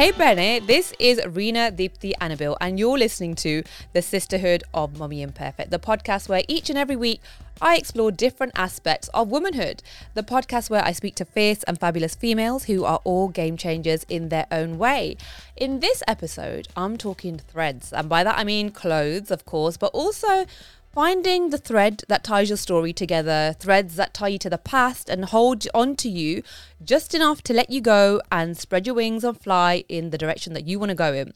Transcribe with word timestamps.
Hey 0.00 0.12
Bennett, 0.12 0.66
this 0.66 0.94
is 0.98 1.18
Reena 1.18 1.70
Deepthi 1.70 2.14
Annabelle, 2.22 2.56
and 2.58 2.78
you're 2.78 2.96
listening 2.96 3.34
to 3.34 3.62
The 3.92 4.00
Sisterhood 4.00 4.64
of 4.72 4.98
Mummy 4.98 5.20
Imperfect, 5.20 5.70
the 5.70 5.78
podcast 5.78 6.26
where 6.26 6.42
each 6.48 6.70
and 6.70 6.78
every 6.78 6.96
week 6.96 7.20
I 7.60 7.76
explore 7.76 8.10
different 8.10 8.54
aspects 8.56 9.08
of 9.08 9.28
womanhood. 9.28 9.82
The 10.14 10.22
podcast 10.22 10.70
where 10.70 10.82
I 10.82 10.92
speak 10.92 11.16
to 11.16 11.26
fierce 11.26 11.62
and 11.64 11.78
fabulous 11.78 12.14
females 12.14 12.64
who 12.64 12.86
are 12.86 13.02
all 13.04 13.28
game 13.28 13.58
changers 13.58 14.06
in 14.08 14.30
their 14.30 14.46
own 14.50 14.78
way. 14.78 15.18
In 15.54 15.80
this 15.80 16.02
episode, 16.08 16.68
I'm 16.74 16.96
talking 16.96 17.36
threads, 17.36 17.92
and 17.92 18.08
by 18.08 18.24
that 18.24 18.38
I 18.38 18.44
mean 18.44 18.70
clothes, 18.70 19.30
of 19.30 19.44
course, 19.44 19.76
but 19.76 19.92
also 19.92 20.46
Finding 20.92 21.50
the 21.50 21.58
thread 21.58 22.02
that 22.08 22.24
ties 22.24 22.50
your 22.50 22.56
story 22.56 22.92
together, 22.92 23.54
threads 23.56 23.94
that 23.94 24.12
tie 24.12 24.26
you 24.26 24.38
to 24.38 24.50
the 24.50 24.58
past 24.58 25.08
and 25.08 25.26
hold 25.26 25.64
on 25.72 25.94
to 25.94 26.08
you 26.08 26.42
just 26.82 27.14
enough 27.14 27.42
to 27.42 27.52
let 27.52 27.70
you 27.70 27.80
go 27.80 28.20
and 28.32 28.56
spread 28.56 28.86
your 28.86 28.96
wings 28.96 29.22
and 29.22 29.40
fly 29.40 29.84
in 29.88 30.10
the 30.10 30.18
direction 30.18 30.52
that 30.52 30.66
you 30.66 30.80
want 30.80 30.90
to 30.90 30.96
go 30.96 31.12
in. 31.12 31.32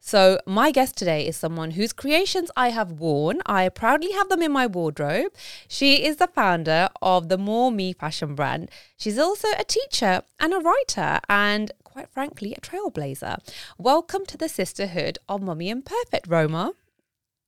So, 0.00 0.38
my 0.46 0.70
guest 0.70 0.96
today 0.96 1.26
is 1.26 1.36
someone 1.36 1.72
whose 1.72 1.92
creations 1.92 2.50
I 2.56 2.70
have 2.70 2.92
worn. 2.92 3.42
I 3.44 3.68
proudly 3.68 4.12
have 4.12 4.30
them 4.30 4.40
in 4.40 4.52
my 4.52 4.66
wardrobe. 4.66 5.32
She 5.68 6.06
is 6.06 6.16
the 6.16 6.26
founder 6.26 6.88
of 7.02 7.28
the 7.28 7.38
More 7.38 7.70
Me 7.70 7.92
fashion 7.92 8.34
brand. 8.34 8.70
She's 8.96 9.18
also 9.18 9.48
a 9.58 9.64
teacher 9.64 10.22
and 10.40 10.54
a 10.54 10.60
writer, 10.60 11.20
and 11.28 11.72
quite 11.84 12.08
frankly, 12.08 12.54
a 12.54 12.60
trailblazer. 12.60 13.36
Welcome 13.76 14.24
to 14.26 14.38
the 14.38 14.48
sisterhood 14.48 15.18
of 15.28 15.42
Mummy 15.42 15.68
Imperfect, 15.68 16.26
Roma. 16.26 16.72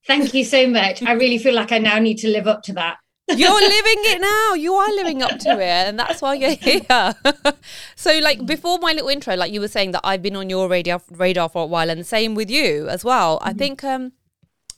Thank 0.07 0.35
you 0.35 0.45
so 0.45 0.67
much. 0.69 1.03
I 1.03 1.13
really 1.13 1.39
feel 1.39 1.55
like 1.55 1.73
I 1.73 1.79
now 1.79 1.99
need 1.99 2.19
to 2.19 2.29
live 2.29 2.47
up 2.47 2.63
to 2.65 2.73
that. 2.75 2.99
you're 3.29 3.53
living 3.61 4.03
it 4.05 4.21
now. 4.21 4.55
You 4.55 4.75
are 4.75 4.95
living 4.95 5.23
up 5.23 5.39
to 5.41 5.59
it, 5.59 5.89
and 5.89 5.99
that's 5.99 6.23
why 6.23 6.35
you're 6.35 6.51
here. 6.51 6.85
so, 7.97 8.19
like 8.19 8.47
before 8.47 8.79
my 8.79 8.93
little 8.93 9.09
intro, 9.09 9.35
like 9.35 9.53
you 9.53 9.61
were 9.61 9.69
saying 9.69 9.91
that 9.93 10.03
I've 10.05 10.23
been 10.23 10.37
on 10.37 10.49
your 10.49 10.69
radar 10.69 11.03
radar 11.11 11.49
for 11.49 11.65
a 11.65 11.67
while, 11.67 11.91
and 11.91 12.01
the 12.01 12.05
same 12.05 12.35
with 12.37 12.51
you 12.51 12.89
as 12.89 13.05
well. 13.05 13.39
Mm-hmm. 13.39 13.49
I 13.49 13.53
think, 13.55 13.83
um, 13.83 14.13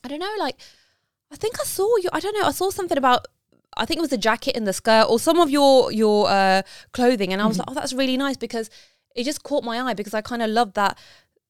I 0.03 0.07
don't 0.07 0.19
know, 0.19 0.35
like 0.39 0.55
I 1.31 1.35
think 1.35 1.59
I 1.59 1.63
saw 1.63 1.95
you. 1.97 2.09
I 2.11 2.19
don't 2.19 2.33
know. 2.33 2.45
I 2.45 2.51
saw 2.51 2.69
something 2.69 2.97
about. 2.97 3.25
I 3.77 3.85
think 3.85 3.99
it 3.99 4.01
was 4.01 4.09
the 4.09 4.17
jacket 4.17 4.57
and 4.57 4.67
the 4.67 4.73
skirt, 4.73 5.05
or 5.09 5.19
some 5.19 5.39
of 5.39 5.49
your 5.49 5.91
your 5.91 6.27
uh, 6.27 6.63
clothing, 6.91 7.31
and 7.31 7.41
I 7.41 7.45
was 7.45 7.57
mm-hmm. 7.57 7.69
like, 7.69 7.77
oh, 7.77 7.79
that's 7.79 7.93
really 7.93 8.17
nice 8.17 8.37
because 8.37 8.69
it 9.15 9.23
just 9.23 9.43
caught 9.43 9.63
my 9.63 9.79
eye 9.81 9.93
because 9.93 10.13
I 10.13 10.21
kind 10.21 10.41
of 10.41 10.49
love 10.49 10.73
that 10.73 10.97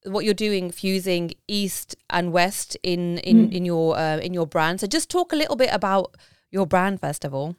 what 0.06 0.26
you're 0.26 0.34
doing 0.34 0.72
fusing 0.72 1.32
east 1.48 1.96
and 2.10 2.32
west 2.32 2.78
in 2.84 3.18
in 3.20 3.50
mm. 3.50 3.54
in 3.54 3.66
your 3.66 3.98
uh, 3.98 4.18
in 4.18 4.34
your 4.34 4.48
brand. 4.48 4.80
So 4.80 4.88
just 4.88 5.10
talk 5.10 5.34
a 5.34 5.36
little 5.36 5.56
bit 5.56 5.70
about 5.72 6.16
your 6.52 6.66
brand 6.66 7.02
first 7.02 7.26
of 7.26 7.34
all. 7.34 7.56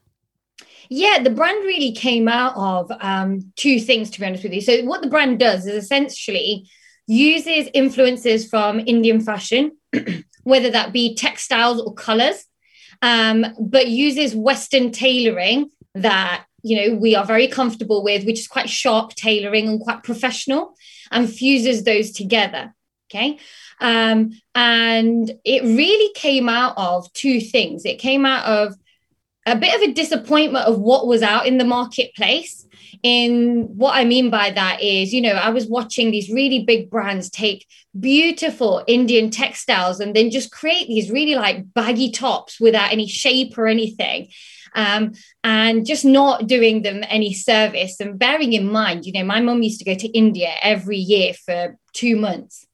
Yeah 0.88 1.22
the 1.22 1.30
brand 1.30 1.64
really 1.64 1.92
came 1.92 2.28
out 2.28 2.55
of 2.56 2.91
um, 3.00 3.52
two 3.56 3.80
things 3.80 4.10
to 4.10 4.20
be 4.20 4.27
honest 4.27 4.42
with 4.42 4.52
you. 4.52 4.60
So 4.60 4.82
what 4.84 5.02
the 5.02 5.08
brand 5.08 5.38
does 5.38 5.66
is 5.66 5.84
essentially 5.84 6.69
uses 7.10 7.69
influences 7.74 8.48
from 8.48 8.78
indian 8.78 9.20
fashion 9.20 9.72
whether 10.44 10.70
that 10.70 10.92
be 10.92 11.16
textiles 11.16 11.80
or 11.80 11.92
colors 11.92 12.44
um, 13.02 13.44
but 13.58 13.88
uses 13.88 14.36
western 14.36 14.92
tailoring 14.92 15.70
that 15.97 16.44
you 16.62 16.77
know 16.77 16.97
we 16.97 17.14
are 17.14 17.25
very 17.25 17.47
comfortable 17.47 18.03
with 18.03 18.25
which 18.25 18.41
is 18.41 18.48
quite 18.48 18.69
sharp 18.69 19.14
tailoring 19.14 19.69
and 19.69 19.80
quite 19.80 20.03
professional 20.03 20.75
and 21.11 21.30
fuses 21.30 21.84
those 21.84 22.12
together. 22.12 22.75
Okay. 23.11 23.39
Um, 23.80 24.39
and 24.55 25.31
it 25.44 25.62
really 25.62 26.12
came 26.14 26.48
out 26.48 26.75
of 26.77 27.12
two 27.12 27.41
things. 27.41 27.84
It 27.84 27.98
came 27.98 28.25
out 28.25 28.44
of 28.47 28.77
a 29.47 29.56
bit 29.56 29.75
of 29.75 29.83
a 29.83 29.92
disappointment 29.92 30.66
of 30.66 30.78
what 30.78 31.06
was 31.06 31.22
out 31.22 31.47
in 31.47 31.58
the 31.58 31.64
marketplace. 31.64 32.66
In 33.03 33.62
what 33.77 33.97
I 33.97 34.05
mean 34.05 34.31
by 34.31 34.50
that 34.50 34.83
is, 34.83 35.14
you 35.14 35.22
know, 35.22 35.33
I 35.33 35.50
was 35.50 35.66
watching 35.66 36.10
these 36.10 36.31
really 36.31 36.65
big 36.65 36.91
brands 36.91 37.31
take 37.31 37.66
beautiful 37.98 38.84
Indian 38.87 39.31
textiles 39.31 40.00
and 40.00 40.15
then 40.15 40.31
just 40.31 40.53
create 40.53 40.87
these 40.87 41.10
really 41.10 41.34
like 41.34 41.72
baggy 41.72 42.10
tops 42.10 42.60
without 42.60 42.92
any 42.92 43.06
shape 43.06 43.56
or 43.56 43.66
anything 43.66 44.28
um, 44.75 45.12
and 45.44 45.86
just 45.86 46.04
not 46.04 46.47
doing 46.47 46.82
them 46.82 47.04
any 47.08 47.32
service. 47.32 48.00
And 48.00 48.19
bearing 48.19 48.53
in 48.53 48.70
mind, 48.70 49.06
you 49.06 49.12
know, 49.12 49.25
my 49.25 49.41
mum 49.41 49.62
used 49.62 49.78
to 49.81 49.84
go 49.84 49.94
to 49.94 50.08
India 50.08 50.50
every 50.62 50.98
year 50.98 51.34
for 51.34 51.76
two 51.92 52.16
months, 52.16 52.66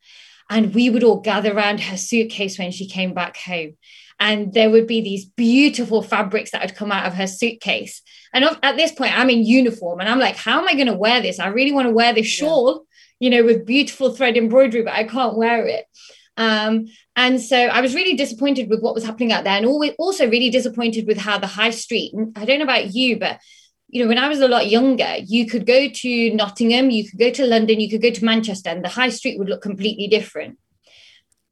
and 0.51 0.75
we 0.75 0.91
would 0.91 1.05
all 1.05 1.21
gather 1.21 1.53
around 1.53 1.81
her 1.81 1.97
suitcase 1.97 2.59
when 2.59 2.71
she 2.71 2.89
came 2.89 3.15
back 3.15 3.37
home. 3.37 3.77
And 4.19 4.55
there 4.55 4.71
would 4.71 4.87
be 4.87 5.03
these 5.03 5.27
beautiful 5.27 6.03
fabrics 6.03 6.51
that 6.53 6.63
would 6.63 6.75
come 6.75 6.91
out 6.91 7.05
of 7.05 7.15
her 7.15 7.27
suitcase. 7.27 8.01
And 8.33 8.47
at 8.63 8.77
this 8.77 8.93
point, 8.93 9.19
I'm 9.19 9.29
in 9.29 9.45
uniform 9.45 10.01
and 10.01 10.09
I'm 10.09 10.19
like, 10.19 10.37
how 10.37 10.59
am 10.59 10.69
I 10.69 10.75
going 10.75 10.87
to 10.87 10.97
wear 10.97 11.21
this? 11.21 11.39
I 11.39 11.49
really 11.49 11.73
want 11.73 11.87
to 11.87 11.93
wear 11.93 12.15
this 12.15 12.27
shawl, 12.27 12.87
you 13.21 13.29
know, 13.29 13.45
with 13.45 13.67
beautiful 13.67 14.15
thread 14.15 14.39
embroidery, 14.39 14.83
but 14.83 14.95
I 14.95 15.05
can't 15.05 15.37
wear 15.37 15.67
it. 15.67 15.85
Um, 16.37 16.87
and 17.15 17.41
so 17.41 17.57
I 17.57 17.81
was 17.81 17.95
really 17.95 18.15
disappointed 18.15 18.69
with 18.69 18.81
what 18.81 18.95
was 18.95 19.05
happening 19.05 19.33
out 19.33 19.45
there, 19.45 19.57
and 19.57 19.67
always 19.67 19.93
also 19.99 20.29
really 20.29 20.51
disappointed 20.51 21.07
with 21.07 21.19
how 21.19 21.39
the 21.39 21.47
high 21.47 21.71
street. 21.71 22.13
I 22.37 22.45
don't 22.45 22.59
know 22.59 22.65
about 22.65 22.95
you, 22.95 23.19
but 23.19 23.41
you 23.89 24.03
know, 24.03 24.09
when 24.09 24.19
I 24.19 24.29
was 24.29 24.41
a 24.41 24.49
lot 24.49 24.69
younger, 24.69 25.17
you 25.25 25.47
could 25.47 25.65
go 25.67 25.89
to 25.89 26.35
Nottingham, 26.35 26.91
you 26.91 27.09
could 27.09 27.19
go 27.19 27.31
to 27.31 27.47
London, 27.47 27.81
you 27.81 27.89
could 27.89 28.03
go 28.03 28.11
to 28.11 28.25
Manchester, 28.25 28.71
and 28.71 28.85
the 28.85 28.89
high 28.89 29.11
street 29.11 29.39
would 29.39 29.49
look 29.49 29.63
completely 29.63 30.09
different. 30.09 30.59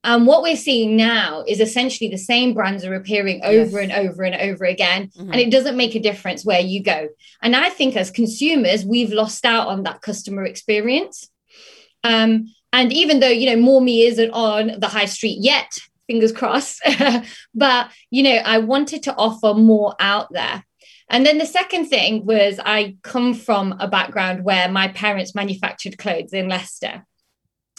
And 0.05 0.27
what 0.27 0.43
we're 0.43 0.57
seeing 0.57 0.97
now 0.97 1.45
is 1.49 1.61
essentially 1.61 2.11
the 2.11 2.19
same 2.19 2.53
brands 2.53 2.85
are 2.85 2.95
appearing 2.95 3.41
over 3.43 3.81
yes. 3.81 3.91
and 3.91 3.93
over 3.93 4.23
and 4.23 4.35
over 4.35 4.67
again. 4.67 5.09
Mm-hmm. 5.09 5.33
And 5.33 5.41
it 5.41 5.51
doesn't 5.51 5.79
make 5.79 5.95
a 5.95 6.01
difference 6.01 6.45
where 6.45 6.61
you 6.61 6.83
go. 6.83 7.09
And 7.41 7.57
I 7.57 7.71
think 7.71 7.97
as 7.97 8.11
consumers, 8.11 8.85
we've 8.85 9.13
lost 9.13 9.47
out 9.47 9.69
on 9.69 9.85
that 9.85 10.03
customer 10.03 10.45
experience. 10.45 11.31
Um, 12.03 12.53
and 12.75 12.93
even 12.93 13.21
though, 13.21 13.29
you 13.29 13.49
know, 13.49 13.63
More 13.63 13.81
Me 13.81 14.03
isn't 14.03 14.33
on 14.33 14.81
the 14.81 14.89
high 14.89 15.05
street 15.05 15.39
yet, 15.41 15.71
fingers 16.09 16.33
crossed, 16.33 16.83
but, 17.55 17.91
you 18.11 18.25
know, 18.25 18.35
I 18.35 18.59
wanted 18.59 19.05
to 19.05 19.15
offer 19.15 19.55
more 19.55 19.95
out 20.01 20.33
there. 20.33 20.65
And 21.09 21.25
then 21.25 21.39
the 21.39 21.47
second 21.47 21.87
thing 21.87 22.27
was 22.27 22.59
I 22.59 22.97
come 23.03 23.33
from 23.33 23.77
a 23.79 23.87
background 23.87 24.45
where 24.45 24.69
my 24.69 24.89
parents 24.89 25.37
manufactured 25.37 25.99
clothes 25.99 26.33
in 26.33 26.49
Leicester, 26.49 27.07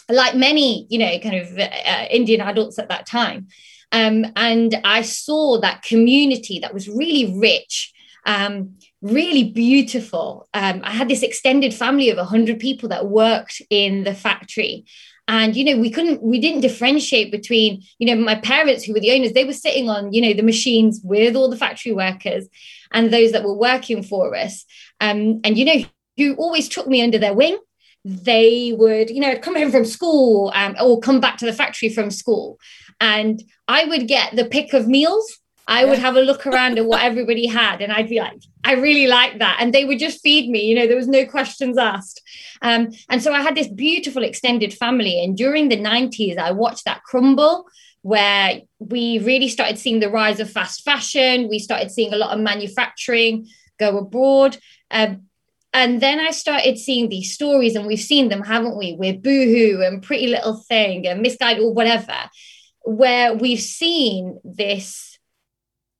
like 0.08 0.34
many, 0.34 0.86
you 0.88 0.98
know, 0.98 1.18
kind 1.18 1.42
of 1.42 1.58
uh, 1.58 2.06
Indian 2.10 2.40
adults 2.40 2.78
at 2.78 2.88
that 2.88 3.04
time. 3.04 3.48
Um, 3.92 4.24
and 4.34 4.80
I 4.82 5.02
saw 5.02 5.60
that 5.60 5.82
community 5.82 6.60
that 6.60 6.72
was 6.72 6.88
really 6.88 7.38
rich 7.38 7.92
um, 8.26 8.76
really 9.00 9.44
beautiful. 9.44 10.48
Um, 10.52 10.82
I 10.84 10.90
had 10.90 11.08
this 11.08 11.22
extended 11.22 11.72
family 11.72 12.10
of 12.10 12.18
100 12.18 12.58
people 12.58 12.88
that 12.90 13.06
worked 13.06 13.62
in 13.70 14.04
the 14.04 14.14
factory. 14.14 14.84
And, 15.28 15.56
you 15.56 15.64
know, 15.64 15.80
we 15.80 15.90
couldn't, 15.90 16.22
we 16.22 16.40
didn't 16.40 16.60
differentiate 16.60 17.32
between, 17.32 17.82
you 17.98 18.06
know, 18.06 18.22
my 18.22 18.36
parents 18.36 18.84
who 18.84 18.92
were 18.92 19.00
the 19.00 19.12
owners, 19.12 19.32
they 19.32 19.44
were 19.44 19.52
sitting 19.52 19.88
on, 19.88 20.12
you 20.12 20.20
know, 20.20 20.34
the 20.34 20.42
machines 20.42 21.00
with 21.02 21.34
all 21.34 21.48
the 21.48 21.56
factory 21.56 21.92
workers 21.92 22.46
and 22.92 23.12
those 23.12 23.32
that 23.32 23.42
were 23.42 23.56
working 23.56 24.02
for 24.02 24.36
us. 24.36 24.64
Um, 25.00 25.40
and, 25.42 25.56
you 25.56 25.64
know, 25.64 25.84
who 26.16 26.34
always 26.34 26.68
took 26.68 26.86
me 26.86 27.02
under 27.02 27.18
their 27.18 27.34
wing. 27.34 27.58
They 28.04 28.72
would, 28.72 29.10
you 29.10 29.20
know, 29.20 29.36
come 29.36 29.56
home 29.56 29.72
from 29.72 29.84
school 29.84 30.52
um, 30.54 30.76
or 30.80 31.00
come 31.00 31.18
back 31.18 31.38
to 31.38 31.46
the 31.46 31.52
factory 31.52 31.88
from 31.88 32.10
school. 32.10 32.58
And 33.00 33.42
I 33.66 33.84
would 33.84 34.06
get 34.06 34.36
the 34.36 34.44
pick 34.44 34.72
of 34.72 34.86
meals 34.86 35.40
I 35.68 35.84
would 35.84 35.98
have 35.98 36.16
a 36.16 36.20
look 36.20 36.46
around 36.46 36.78
at 36.78 36.86
what 36.86 37.02
everybody 37.02 37.46
had, 37.46 37.80
and 37.80 37.92
I'd 37.92 38.08
be 38.08 38.20
like, 38.20 38.40
I 38.62 38.74
really 38.74 39.06
like 39.06 39.38
that. 39.38 39.58
And 39.60 39.72
they 39.72 39.84
would 39.84 39.98
just 39.98 40.22
feed 40.22 40.48
me, 40.48 40.64
you 40.64 40.76
know, 40.76 40.86
there 40.86 40.96
was 40.96 41.08
no 41.08 41.26
questions 41.26 41.76
asked. 41.76 42.22
Um, 42.62 42.90
and 43.08 43.22
so 43.22 43.32
I 43.32 43.42
had 43.42 43.56
this 43.56 43.68
beautiful 43.68 44.22
extended 44.22 44.72
family. 44.74 45.22
And 45.22 45.36
during 45.36 45.68
the 45.68 45.76
90s, 45.76 46.38
I 46.38 46.52
watched 46.52 46.84
that 46.84 47.02
crumble 47.02 47.66
where 48.02 48.60
we 48.78 49.18
really 49.18 49.48
started 49.48 49.78
seeing 49.78 49.98
the 49.98 50.10
rise 50.10 50.38
of 50.38 50.50
fast 50.50 50.84
fashion. 50.84 51.48
We 51.48 51.58
started 51.58 51.90
seeing 51.90 52.12
a 52.12 52.16
lot 52.16 52.30
of 52.30 52.40
manufacturing 52.40 53.48
go 53.78 53.98
abroad. 53.98 54.56
Um, 54.90 55.22
and 55.72 56.00
then 56.00 56.20
I 56.20 56.30
started 56.30 56.78
seeing 56.78 57.08
these 57.08 57.34
stories, 57.34 57.74
and 57.74 57.86
we've 57.86 58.00
seen 58.00 58.28
them, 58.28 58.42
haven't 58.42 58.78
we, 58.78 58.94
with 58.94 59.22
Boohoo 59.22 59.82
and 59.82 60.02
Pretty 60.02 60.28
Little 60.28 60.54
Thing 60.54 61.06
and 61.06 61.20
Missguided 61.20 61.60
or 61.60 61.74
whatever, 61.74 62.16
where 62.82 63.34
we've 63.34 63.60
seen 63.60 64.40
this 64.42 65.15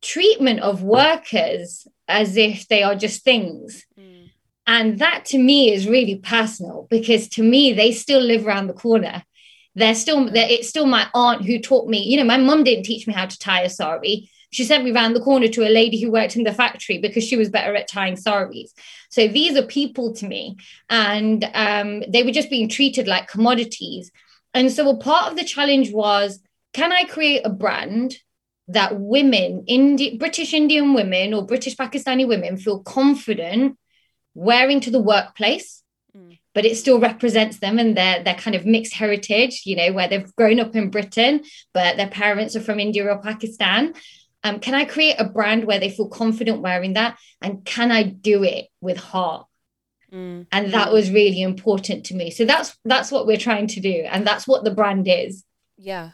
treatment 0.07 0.61
of 0.61 0.83
workers 0.83 1.87
as 2.09 2.37
if 2.37 2.69
they 2.69 2.83
are 2.83 2.95
just 2.95 3.25
things. 3.25 3.85
Mm. 3.99 4.31
And 4.67 4.99
that 4.99 5.25
to 5.27 5.39
me 5.39 5.73
is 5.73 5.89
really 5.89 6.17
personal 6.17 6.87
because 6.91 7.29
to 7.31 7.43
me, 7.43 7.73
they 7.73 7.93
still 7.93 8.21
live 8.21 8.47
around 8.47 8.67
the 8.67 8.73
corner. 8.73 9.25
They're 9.75 9.95
still, 9.95 10.31
they're, 10.31 10.49
it's 10.49 10.69
still 10.69 10.87
my 10.87 11.09
aunt 11.15 11.45
who 11.45 11.59
taught 11.59 11.89
me, 11.89 12.03
you 12.03 12.17
know, 12.17 12.25
my 12.25 12.37
mum 12.39 12.65
didn't 12.65 12.85
teach 12.85 13.07
me 13.07 13.13
how 13.13 13.27
to 13.27 13.39
tie 13.39 13.63
a 13.63 13.71
sari. 13.71 14.31
She 14.51 14.65
sent 14.65 14.85
me 14.85 14.93
around 14.93 15.15
the 15.15 15.21
corner 15.21 15.49
to 15.49 15.69
a 15.69 15.71
lady 15.71 16.01
who 16.01 16.11
worked 16.11 16.37
in 16.37 16.45
the 16.45 16.53
factory 16.53 16.99
because 16.99 17.25
she 17.25 17.37
was 17.37 17.51
better 17.51 17.75
at 17.75 17.89
tying 17.89 18.17
saris. 18.17 18.73
So 19.11 19.29
these 19.29 19.57
are 19.57 19.67
people 19.67 20.15
to 20.15 20.27
me. 20.27 20.57
And 20.89 21.49
um, 21.53 22.03
they 22.09 22.23
were 22.23 22.31
just 22.31 22.49
being 22.49 22.69
treated 22.69 23.07
like 23.07 23.29
commodities. 23.29 24.11
And 24.55 24.73
so 24.73 24.89
a 24.89 24.97
part 24.97 25.31
of 25.31 25.37
the 25.37 25.45
challenge 25.45 25.93
was 25.93 26.41
can 26.73 26.93
I 26.93 27.05
create 27.05 27.43
a 27.45 27.51
brand 27.51 28.17
that 28.69 28.99
women, 28.99 29.65
Indi- 29.67 30.19
British 30.19 30.53
Indian 30.53 30.95
women 30.95 31.35
or 31.35 31.47
British 31.47 31.77
Pakistani 31.77 32.27
women, 32.27 32.57
feel 32.57 32.81
confident 32.81 33.79
wearing 34.35 34.81
to 34.81 34.91
the 34.91 35.01
workplace 35.01 35.83
mm. 36.17 36.39
but 36.55 36.65
it 36.65 36.77
still 36.77 36.99
represents 36.99 37.59
them 37.59 37.79
and 37.79 37.97
their 37.97 38.23
their 38.23 38.35
kind 38.35 38.57
of 38.57 38.67
mixed 38.67 38.95
heritage, 38.95 39.63
you 39.65 39.77
know, 39.77 39.93
where 39.93 40.09
they've 40.09 40.35
grown 40.37 40.61
up 40.61 40.75
in 40.75 40.91
Britain, 40.91 41.43
but 41.73 41.97
their 41.97 42.09
parents 42.09 42.57
are 42.57 42.61
from 42.61 42.81
India 42.81 43.07
or 43.07 43.19
Pakistan. 43.19 43.95
Um, 44.45 44.61
can 44.61 44.75
I 44.75 44.85
create 44.85 45.17
a 45.19 45.25
brand 45.29 45.65
where 45.65 45.81
they 45.81 45.91
feel 45.91 46.09
confident 46.09 46.63
wearing 46.63 46.93
that? 46.93 47.19
And 47.43 47.65
can 47.65 47.91
I 47.91 48.05
do 48.05 48.45
it 48.45 48.69
with 48.81 48.97
heart? 48.97 49.47
Mm. 50.13 50.47
And 50.53 50.73
that 50.73 50.93
was 50.93 51.11
really 51.11 51.43
important 51.43 52.07
to 52.07 52.15
me. 52.15 52.31
So 52.31 52.45
that's 52.45 52.77
that's 52.85 53.11
what 53.11 53.27
we're 53.27 53.37
trying 53.39 53.67
to 53.69 53.81
do, 53.81 54.07
and 54.09 54.27
that's 54.27 54.47
what 54.47 54.65
the 54.65 54.71
brand 54.71 55.09
is. 55.09 55.45
Yeah, 55.77 56.11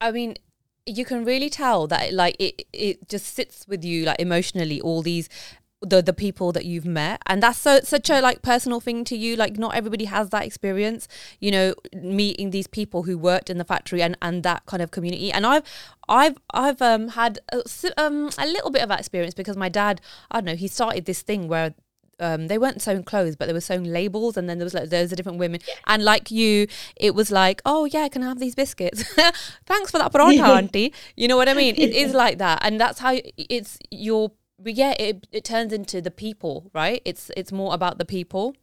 I 0.00 0.10
mean, 0.10 0.36
you 0.86 1.04
can 1.04 1.24
really 1.24 1.50
tell 1.50 1.86
that 1.88 2.12
like 2.12 2.36
it 2.38 2.62
it 2.72 3.08
just 3.08 3.34
sits 3.34 3.66
with 3.66 3.84
you 3.84 4.04
like 4.04 4.20
emotionally 4.20 4.80
all 4.80 5.02
these 5.02 5.28
the 5.82 6.00
the 6.00 6.12
people 6.12 6.52
that 6.52 6.64
you've 6.64 6.86
met. 6.86 7.20
And 7.26 7.42
that's 7.42 7.58
so 7.58 7.80
such 7.80 8.08
a 8.10 8.20
like 8.20 8.42
personal 8.42 8.80
thing 8.80 9.04
to 9.04 9.16
you. 9.16 9.36
Like 9.36 9.58
not 9.58 9.74
everybody 9.74 10.06
has 10.06 10.30
that 10.30 10.44
experience 10.44 11.06
you 11.40 11.50
know 11.50 11.74
meeting 11.92 12.50
these 12.50 12.66
people 12.66 13.02
who 13.02 13.18
worked 13.18 13.50
in 13.50 13.58
the 13.58 13.64
factory 13.64 14.02
and 14.02 14.16
and 14.22 14.42
that 14.42 14.64
kind 14.66 14.82
of 14.82 14.90
community. 14.90 15.30
And 15.30 15.46
i've 15.46 15.62
i've 16.08 16.36
i've 16.54 16.80
um 16.80 17.08
had 17.08 17.40
a, 17.52 17.62
um 17.96 18.30
a 18.38 18.46
little 18.46 18.70
bit 18.70 18.82
of 18.82 18.88
that 18.88 19.00
experience 19.00 19.34
because 19.34 19.56
my 19.56 19.68
dad 19.68 20.00
i 20.30 20.36
don't 20.36 20.44
know 20.44 20.54
he 20.54 20.68
started 20.68 21.04
this 21.04 21.20
thing 21.20 21.48
where 21.48 21.74
um, 22.18 22.48
they 22.48 22.58
weren't 22.58 22.80
sewing 22.80 23.04
clothes, 23.04 23.36
but 23.36 23.46
they 23.46 23.52
were 23.52 23.60
sewing 23.60 23.84
labels, 23.84 24.36
and 24.36 24.48
then 24.48 24.58
there 24.58 24.64
was 24.64 24.74
like 24.74 24.88
there's 24.88 25.12
a 25.12 25.16
different 25.16 25.38
women, 25.38 25.60
and 25.86 26.04
like 26.04 26.30
you, 26.30 26.66
it 26.96 27.14
was 27.14 27.30
like, 27.30 27.60
oh 27.64 27.84
yeah, 27.84 28.00
I 28.00 28.08
can 28.08 28.22
have 28.22 28.38
these 28.38 28.54
biscuits. 28.54 29.02
Thanks 29.66 29.90
for 29.90 29.98
that 29.98 30.12
paratha, 30.12 30.40
auntie. 30.56 30.92
You 31.16 31.28
know 31.28 31.36
what 31.36 31.48
I 31.48 31.54
mean? 31.54 31.74
It 31.76 31.90
is 31.90 32.14
like 32.24 32.38
that, 32.38 32.60
and 32.62 32.80
that's 32.80 32.98
how 32.98 33.16
it's 33.36 33.78
your 33.90 34.32
yeah. 34.64 34.94
It 34.98 35.26
it 35.32 35.44
turns 35.44 35.72
into 35.72 36.00
the 36.00 36.10
people, 36.10 36.70
right? 36.74 37.02
It's 37.04 37.30
it's 37.36 37.52
more 37.52 37.74
about 37.74 37.98
the 37.98 38.04
people. 38.04 38.54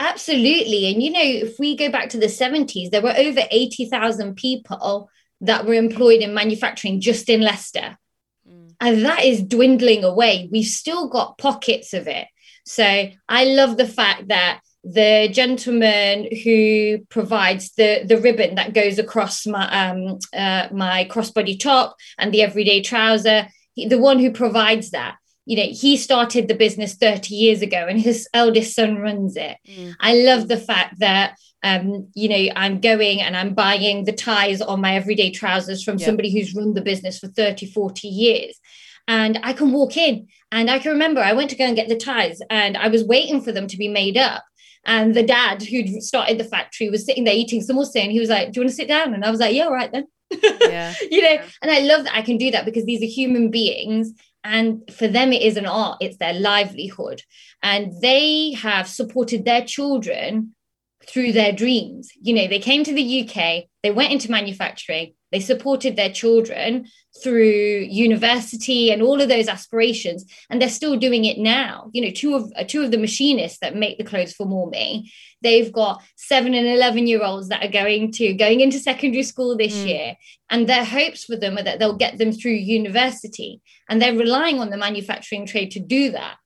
Absolutely, 0.00 0.92
and 0.92 1.02
you 1.02 1.10
know, 1.12 1.22
if 1.22 1.58
we 1.58 1.76
go 1.76 1.90
back 1.90 2.08
to 2.10 2.18
the 2.18 2.28
seventies, 2.28 2.90
there 2.90 3.02
were 3.02 3.14
over 3.16 3.42
eighty 3.50 3.88
thousand 3.88 4.36
people 4.36 5.08
that 5.40 5.66
were 5.66 5.74
employed 5.74 6.20
in 6.20 6.34
manufacturing 6.34 7.00
just 7.00 7.28
in 7.28 7.40
Leicester. 7.40 7.98
Mm. 8.48 8.74
And 8.80 9.04
that 9.04 9.24
is 9.24 9.42
dwindling 9.42 10.02
away. 10.02 10.48
We've 10.50 10.64
still 10.64 11.08
got 11.08 11.38
pockets 11.38 11.92
of 11.92 12.08
it 12.08 12.26
so 12.64 13.10
I 13.28 13.44
love 13.44 13.76
the 13.76 13.86
fact 13.86 14.28
that 14.28 14.60
the 14.84 15.28
gentleman 15.32 16.28
who 16.44 16.98
provides 17.08 17.72
the 17.72 18.04
the 18.04 18.18
ribbon 18.18 18.54
that 18.56 18.74
goes 18.74 18.98
across 18.98 19.46
my 19.46 19.88
um 19.88 20.18
uh, 20.36 20.68
my 20.72 21.06
crossbody 21.10 21.58
top 21.58 21.96
and 22.18 22.32
the 22.32 22.42
everyday 22.42 22.82
trouser, 22.82 23.48
he, 23.72 23.86
the 23.86 23.98
one 23.98 24.18
who 24.18 24.30
provides 24.30 24.90
that 24.90 25.16
you 25.46 25.56
know 25.56 25.70
he 25.70 25.96
started 25.96 26.48
the 26.48 26.54
business 26.54 26.94
30 26.94 27.34
years 27.34 27.62
ago 27.62 27.86
and 27.88 28.00
his 28.00 28.28
eldest 28.34 28.74
son 28.74 28.96
runs 28.96 29.36
it 29.36 29.56
mm. 29.66 29.94
i 30.00 30.14
love 30.14 30.48
the 30.48 30.56
fact 30.56 30.98
that 31.00 31.36
um, 31.62 32.08
you 32.14 32.28
know 32.28 32.52
i'm 32.56 32.80
going 32.80 33.20
and 33.20 33.36
i'm 33.36 33.54
buying 33.54 34.04
the 34.04 34.12
ties 34.12 34.60
on 34.60 34.80
my 34.80 34.96
everyday 34.96 35.30
trousers 35.30 35.82
from 35.82 35.98
yep. 35.98 36.06
somebody 36.06 36.30
who's 36.30 36.54
run 36.54 36.74
the 36.74 36.82
business 36.82 37.18
for 37.18 37.28
30 37.28 37.66
40 37.66 38.08
years 38.08 38.58
and 39.06 39.38
I 39.42 39.52
can 39.52 39.72
walk 39.72 39.96
in. 39.96 40.28
And 40.52 40.70
I 40.70 40.78
can 40.78 40.92
remember 40.92 41.20
I 41.20 41.32
went 41.32 41.50
to 41.50 41.56
go 41.56 41.64
and 41.64 41.76
get 41.76 41.88
the 41.88 41.96
ties 41.96 42.40
and 42.48 42.76
I 42.76 42.88
was 42.88 43.04
waiting 43.04 43.40
for 43.40 43.52
them 43.52 43.66
to 43.66 43.76
be 43.76 43.88
made 43.88 44.16
up. 44.16 44.44
And 44.86 45.14
the 45.14 45.22
dad 45.22 45.62
who'd 45.62 46.02
started 46.02 46.38
the 46.38 46.44
factory 46.44 46.90
was 46.90 47.04
sitting 47.04 47.24
there 47.24 47.34
eating 47.34 47.60
samosa 47.60 48.02
and 48.02 48.12
he 48.12 48.20
was 48.20 48.28
like, 48.28 48.52
Do 48.52 48.60
you 48.60 48.62
want 48.64 48.70
to 48.70 48.76
sit 48.76 48.88
down? 48.88 49.14
And 49.14 49.24
I 49.24 49.30
was 49.30 49.40
like, 49.40 49.54
Yeah, 49.54 49.64
all 49.64 49.72
right 49.72 49.90
then. 49.90 50.06
Yeah. 50.60 50.94
you 51.10 51.22
know, 51.22 51.38
and 51.62 51.70
I 51.70 51.80
love 51.80 52.04
that 52.04 52.14
I 52.14 52.22
can 52.22 52.36
do 52.36 52.50
that 52.50 52.64
because 52.64 52.84
these 52.84 53.02
are 53.02 53.06
human 53.06 53.50
beings 53.50 54.12
and 54.44 54.82
for 54.92 55.08
them 55.08 55.32
it 55.32 55.42
is 55.42 55.56
an 55.56 55.66
art 55.66 55.96
it's 56.00 56.18
their 56.18 56.34
livelihood 56.34 57.22
and 57.62 57.92
they 58.02 58.52
have 58.52 58.86
supported 58.86 59.44
their 59.44 59.64
children 59.64 60.54
through 61.06 61.32
their 61.32 61.52
dreams 61.52 62.10
you 62.20 62.34
know 62.34 62.46
they 62.46 62.58
came 62.58 62.84
to 62.84 62.94
the 62.94 63.22
uk 63.22 63.64
they 63.82 63.90
went 63.90 64.12
into 64.12 64.30
manufacturing 64.30 65.14
they 65.34 65.40
supported 65.40 65.96
their 65.96 66.12
children 66.12 66.86
through 67.20 67.88
university 67.90 68.92
and 68.92 69.02
all 69.02 69.20
of 69.20 69.28
those 69.28 69.48
aspirations, 69.48 70.24
and 70.48 70.62
they're 70.62 70.68
still 70.68 70.96
doing 70.96 71.24
it 71.24 71.38
now. 71.38 71.90
You 71.92 72.02
know, 72.02 72.12
two 72.12 72.36
of 72.36 72.52
two 72.68 72.84
of 72.84 72.92
the 72.92 72.98
machinists 72.98 73.58
that 73.58 73.74
make 73.74 73.98
the 73.98 74.04
clothes 74.04 74.32
for 74.32 74.46
More 74.46 74.70
Me, 74.70 75.10
they've 75.42 75.72
got 75.72 76.04
seven 76.14 76.54
and 76.54 76.68
eleven 76.68 77.08
year 77.08 77.24
olds 77.24 77.48
that 77.48 77.64
are 77.64 77.72
going 77.82 78.12
to 78.12 78.32
going 78.34 78.60
into 78.60 78.78
secondary 78.78 79.24
school 79.24 79.56
this 79.56 79.74
mm. 79.74 79.88
year, 79.88 80.16
and 80.50 80.68
their 80.68 80.84
hopes 80.84 81.24
for 81.24 81.34
them 81.34 81.58
are 81.58 81.64
that 81.64 81.80
they'll 81.80 81.96
get 81.96 82.16
them 82.16 82.30
through 82.30 82.52
university, 82.52 83.60
and 83.88 84.00
they're 84.00 84.16
relying 84.16 84.60
on 84.60 84.70
the 84.70 84.76
manufacturing 84.76 85.46
trade 85.46 85.72
to 85.72 85.80
do 85.80 86.12
that. 86.12 86.36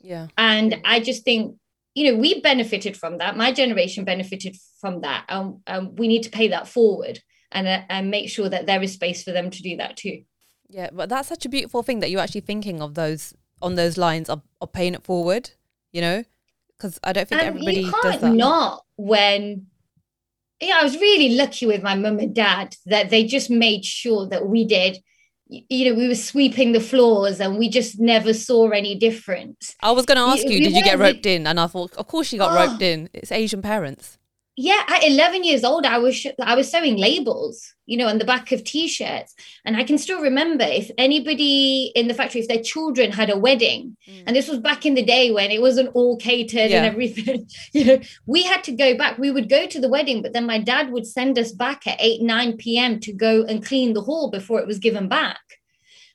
Yeah, 0.00 0.28
and 0.38 0.80
I 0.86 1.00
just 1.00 1.22
think 1.22 1.56
you 1.94 2.10
know 2.10 2.18
we 2.18 2.40
benefited 2.40 2.96
from 2.96 3.18
that 3.18 3.36
my 3.36 3.52
generation 3.52 4.04
benefited 4.06 4.56
from 4.80 5.02
that 5.02 5.24
and 5.28 5.56
um, 5.66 5.96
we 5.96 6.08
need 6.08 6.22
to 6.22 6.30
pay 6.30 6.48
that 6.48 6.68
forward 6.68 7.20
and 7.52 7.66
uh, 7.66 7.82
and 7.88 8.10
make 8.10 8.28
sure 8.28 8.48
that 8.48 8.66
there 8.66 8.82
is 8.82 8.92
space 8.92 9.22
for 9.22 9.32
them 9.32 9.50
to 9.50 9.62
do 9.62 9.76
that 9.76 9.96
too. 9.96 10.22
Yeah, 10.68 10.90
but 10.92 11.08
that's 11.08 11.28
such 11.28 11.46
a 11.46 11.48
beautiful 11.48 11.82
thing 11.82 12.00
that 12.00 12.10
you're 12.10 12.20
actually 12.20 12.42
thinking 12.42 12.82
of 12.82 12.94
those 12.94 13.34
on 13.62 13.74
those 13.74 13.96
lines 13.96 14.28
of, 14.28 14.42
of 14.60 14.72
paying 14.72 14.94
it 14.94 15.02
forward. 15.02 15.50
You 15.92 16.02
know, 16.02 16.24
because 16.76 17.00
I 17.02 17.12
don't 17.12 17.28
think 17.28 17.40
and 17.40 17.48
everybody 17.48 17.80
you 17.80 17.92
can't. 18.02 18.34
Not 18.34 18.84
when. 18.96 19.66
Yeah, 20.60 20.78
I 20.80 20.82
was 20.82 20.96
really 20.96 21.36
lucky 21.36 21.66
with 21.66 21.84
my 21.84 21.94
mum 21.94 22.18
and 22.18 22.34
dad 22.34 22.76
that 22.86 23.10
they 23.10 23.24
just 23.24 23.48
made 23.48 23.84
sure 23.84 24.26
that 24.28 24.48
we 24.48 24.64
did 24.64 24.98
you 25.48 25.88
know, 25.88 25.98
we 25.98 26.08
were 26.08 26.14
sweeping 26.14 26.72
the 26.72 26.80
floors 26.80 27.40
and 27.40 27.58
we 27.58 27.68
just 27.68 27.98
never 27.98 28.34
saw 28.34 28.68
any 28.68 28.94
difference. 28.94 29.74
I 29.80 29.92
was 29.92 30.04
going 30.04 30.16
to 30.16 30.22
ask 30.22 30.44
you, 30.44 30.58
you 30.58 30.64
did 30.64 30.74
you 30.74 30.84
get 30.84 30.98
roped 30.98 31.24
in? 31.24 31.46
And 31.46 31.58
I 31.58 31.66
thought, 31.66 31.94
of 31.94 32.06
course, 32.06 32.32
you 32.32 32.38
got 32.38 32.52
oh, 32.52 32.70
roped 32.70 32.82
in. 32.82 33.08
It's 33.14 33.32
Asian 33.32 33.62
parents 33.62 34.18
yeah 34.58 34.82
at 34.88 35.04
11 35.04 35.44
years 35.44 35.62
old 35.62 35.86
i 35.86 35.98
was 35.98 36.26
i 36.42 36.56
was 36.56 36.68
sewing 36.68 36.96
labels 36.96 37.74
you 37.86 37.96
know 37.96 38.08
on 38.08 38.18
the 38.18 38.24
back 38.24 38.50
of 38.50 38.64
t-shirts 38.64 39.36
and 39.64 39.76
i 39.76 39.84
can 39.84 39.96
still 39.96 40.20
remember 40.20 40.64
if 40.64 40.90
anybody 40.98 41.92
in 41.94 42.08
the 42.08 42.14
factory 42.14 42.40
if 42.40 42.48
their 42.48 42.60
children 42.62 43.12
had 43.12 43.30
a 43.30 43.38
wedding 43.38 43.96
mm. 44.08 44.22
and 44.26 44.34
this 44.34 44.48
was 44.48 44.58
back 44.58 44.84
in 44.84 44.94
the 44.94 45.02
day 45.04 45.30
when 45.30 45.52
it 45.52 45.60
wasn't 45.60 45.88
all 45.94 46.16
catered 46.16 46.70
yeah. 46.70 46.78
and 46.78 46.86
everything 46.86 47.48
you 47.72 47.84
know 47.84 48.00
we 48.26 48.42
had 48.42 48.64
to 48.64 48.72
go 48.72 48.98
back 48.98 49.16
we 49.16 49.30
would 49.30 49.48
go 49.48 49.64
to 49.64 49.80
the 49.80 49.88
wedding 49.88 50.22
but 50.22 50.32
then 50.32 50.44
my 50.44 50.58
dad 50.58 50.90
would 50.90 51.06
send 51.06 51.38
us 51.38 51.52
back 51.52 51.86
at 51.86 52.00
8 52.00 52.22
9 52.22 52.56
p.m 52.56 52.98
to 52.98 53.12
go 53.12 53.44
and 53.44 53.64
clean 53.64 53.92
the 53.92 54.02
hall 54.02 54.28
before 54.28 54.60
it 54.60 54.66
was 54.66 54.80
given 54.80 55.08
back 55.08 55.40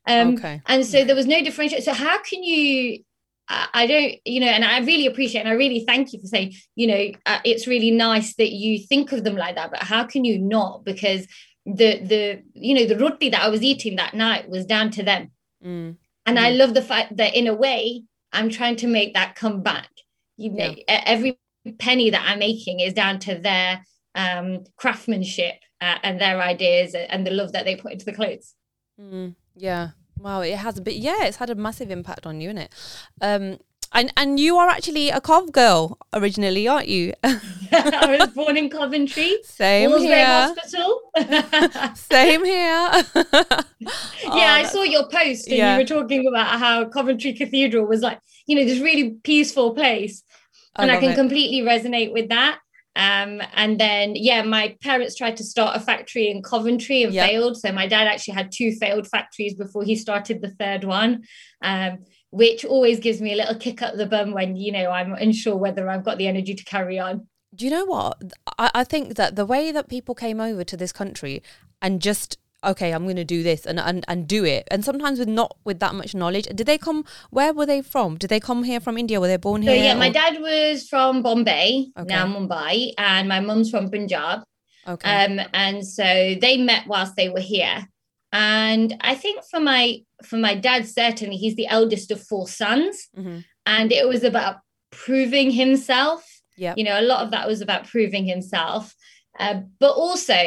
um, 0.05 0.33
okay. 0.33 0.61
and 0.65 0.85
so 0.85 1.05
there 1.05 1.15
was 1.15 1.27
no 1.27 1.41
differentiation 1.41 1.85
so 1.85 1.93
how 1.93 2.21
can 2.21 2.43
you 2.43 3.03
I 3.50 3.88
don't, 3.88 4.15
you 4.25 4.39
know, 4.39 4.47
and 4.47 4.63
I 4.63 4.79
really 4.79 5.05
appreciate 5.05 5.41
and 5.41 5.50
I 5.50 5.53
really 5.53 5.83
thank 5.85 6.13
you 6.13 6.19
for 6.19 6.27
saying, 6.27 6.53
you 6.75 6.88
know, 6.88 7.12
uh, 7.25 7.39
it's 7.43 7.67
really 7.67 7.91
nice 7.91 8.35
that 8.35 8.51
you 8.51 8.79
think 8.79 9.12
of 9.12 9.23
them 9.23 9.35
like 9.35 9.55
that, 9.55 9.69
but 9.69 9.83
how 9.83 10.05
can 10.05 10.23
you 10.23 10.39
not? 10.39 10.85
Because 10.85 11.27
the 11.65 12.00
the 12.00 12.43
you 12.53 12.75
know 12.75 12.85
the 12.85 12.97
roti 12.97 13.29
that 13.29 13.41
I 13.41 13.50
was 13.50 13.63
eating 13.63 13.95
that 13.95 14.13
night 14.13 14.50
was 14.50 14.65
down 14.65 14.91
to 14.91 15.03
them, 15.03 15.31
mm. 15.63 15.95
and 16.25 16.38
mm. 16.38 16.41
I 16.41 16.51
love 16.51 16.73
the 16.73 16.81
fact 16.81 17.17
that 17.17 17.35
in 17.35 17.47
a 17.47 17.53
way 17.53 18.03
I'm 18.31 18.50
trying 18.50 18.75
to 18.77 18.88
make 18.88 19.13
that 19.13 19.35
come 19.35 19.62
back. 19.62 19.89
You 20.38 20.51
know, 20.51 20.75
yeah. 20.75 21.03
every 21.05 21.39
penny 21.79 22.09
that 22.09 22.25
I'm 22.27 22.39
making 22.39 22.79
is 22.79 22.93
down 22.93 23.19
to 23.19 23.35
their 23.35 23.83
um, 24.15 24.65
craftsmanship 24.77 25.55
uh, 25.79 25.97
and 26.03 26.19
their 26.19 26.41
ideas 26.41 26.95
and 26.95 27.25
the 27.25 27.31
love 27.31 27.53
that 27.53 27.65
they 27.65 27.75
put 27.75 27.93
into 27.93 28.05
the 28.05 28.13
clothes. 28.13 28.55
Mm. 29.00 29.35
Yeah, 29.55 29.91
Wow, 30.20 30.41
it 30.41 30.55
has 30.55 30.77
a 30.77 30.82
bit. 30.82 30.96
Yeah, 30.96 31.25
it's 31.25 31.38
had 31.38 31.50
a 31.50 31.55
massive 31.55 31.91
impact 31.91 32.25
on 32.25 32.41
you, 32.41 32.50
isn't 32.50 32.62
it? 32.62 32.74
Um, 33.22 33.60
and 33.93 34.12
and 34.17 34.39
you 34.39 34.58
are 34.58 34.67
actually 34.70 35.10
a 35.10 35.22
Cov 35.22 35.51
girl 35.51 35.98
originally, 36.13 36.67
aren't 36.67 36.88
you? 36.88 37.13
I 37.24 38.17
was 38.20 38.29
born 38.29 38.58
in 38.58 38.70
Coventry. 38.70 39.38
Same 39.43 39.98
here. 40.00 40.25
Hospital. 40.25 41.01
Same 41.96 42.46
here. 42.46 43.03
yeah, 43.79 44.03
oh, 44.25 44.39
I 44.39 44.63
saw 44.63 44.84
your 44.84 45.08
post 45.08 45.48
and 45.48 45.58
yeah. 45.58 45.74
you 45.74 45.82
were 45.82 45.88
talking 45.88 46.27
about 46.27 46.60
how 46.60 46.86
Coventry 46.86 47.34
Cathedral 47.34 47.86
was 47.86 48.01
like, 48.01 48.20
you 48.46 48.55
know, 48.55 48.65
this 48.65 48.79
really 48.79 49.12
peaceful 49.24 49.74
place. 49.74 50.24
And 50.75 50.91
I, 50.91 50.98
I 50.98 51.00
can 51.00 51.12
it. 51.12 51.15
completely 51.15 51.62
resonate 51.62 52.13
with 52.13 52.29
that. 52.29 52.60
Um, 52.95 53.41
and 53.53 53.79
then, 53.79 54.13
yeah, 54.15 54.43
my 54.43 54.75
parents 54.81 55.15
tried 55.15 55.38
to 55.38 55.43
start 55.43 55.75
a 55.75 55.79
factory 55.79 56.29
in 56.29 56.43
Coventry 56.43 57.03
and 57.03 57.13
yep. 57.13 57.27
failed. 57.27 57.57
So 57.57 57.71
my 57.71 57.88
dad 57.88 58.07
actually 58.07 58.35
had 58.35 58.51
two 58.51 58.71
failed 58.73 59.07
factories 59.07 59.55
before 59.55 59.83
he 59.83 59.95
started 59.95 60.41
the 60.41 60.51
third 60.51 60.83
one, 60.83 61.23
um, 61.63 62.05
which 62.29 62.63
always 62.65 63.00
gives 63.00 63.19
me 63.19 63.33
a 63.33 63.35
little 63.35 63.55
kick 63.55 63.81
up 63.81 63.95
the 63.95 64.05
bum 64.05 64.31
when, 64.31 64.55
you 64.55 64.71
know, 64.71 64.91
I'm 64.91 65.13
unsure 65.13 65.55
whether 65.55 65.89
I've 65.89 66.05
got 66.05 66.17
the 66.17 66.27
energy 66.27 66.53
to 66.53 66.63
carry 66.63 67.00
on. 67.00 67.27
Do 67.55 67.65
you 67.65 67.71
know 67.71 67.85
what? 67.85 68.21
I, 68.57 68.71
I 68.75 68.83
think 68.83 69.15
that 69.15 69.35
the 69.35 69.45
way 69.45 69.71
that 69.71 69.88
people 69.88 70.15
came 70.15 70.39
over 70.39 70.63
to 70.63 70.77
this 70.77 70.91
country 70.91 71.41
and 71.81 72.01
just 72.01 72.38
okay, 72.63 72.91
I'm 72.91 73.03
going 73.03 73.17
to 73.17 73.24
do 73.24 73.43
this 73.43 73.65
and, 73.65 73.79
and 73.79 74.03
and 74.08 74.27
do 74.27 74.43
it. 74.43 74.67
And 74.72 74.84
sometimes 74.84 75.20
with 75.20 75.27
not 75.27 75.58
with 75.63 75.79
that 75.79 75.96
much 75.96 76.15
knowledge. 76.15 76.46
Did 76.46 76.67
they 76.67 76.77
come? 76.77 77.05
Where 77.29 77.53
were 77.53 77.65
they 77.65 77.82
from? 77.82 78.17
Did 78.17 78.29
they 78.29 78.39
come 78.39 78.63
here 78.63 78.79
from 78.79 78.98
India? 78.98 79.20
Were 79.20 79.27
they 79.27 79.38
born 79.38 79.62
here? 79.62 79.72
So, 79.72 79.84
yeah, 79.84 79.93
or? 79.93 79.98
my 79.98 80.10
dad 80.10 80.41
was 80.41 80.88
from 80.88 81.22
Bombay, 81.22 81.88
okay. 81.98 82.08
now 82.08 82.25
Mumbai, 82.25 82.93
and 82.98 83.27
my 83.27 83.39
mum's 83.39 83.70
from 83.70 83.89
Punjab. 83.89 84.43
Okay. 84.88 85.25
Um, 85.25 85.39
and 85.53 85.86
so 85.86 86.03
they 86.03 86.58
met 86.58 86.88
whilst 86.88 87.15
they 87.15 87.29
were 87.29 87.39
here. 87.39 87.88
And 88.32 88.96
I 89.01 89.15
think 89.15 89.43
for 89.50 89.60
my 89.60 90.00
for 90.24 90.38
my 90.38 90.55
dad, 90.55 90.88
certainly 90.88 91.38
he's 91.38 91.55
the 91.55 91.67
eldest 91.67 92.12
of 92.12 92.22
four 92.22 92.48
sons, 92.48 93.10
mm-hmm. 93.17 93.39
and 93.65 93.91
it 93.91 94.08
was 94.08 94.24
about 94.24 94.58
proving 94.91 95.51
himself 95.51 96.34
Yeah. 96.55 96.74
You 96.77 96.84
know, 96.84 97.00
a 97.00 97.01
lot 97.01 97.24
of 97.24 97.32
that 97.32 97.48
was 97.48 97.62
about 97.62 97.88
proving 97.88 98.25
himself. 98.25 98.96
Uh, 99.39 99.62
but 99.79 99.91
also, 99.91 100.38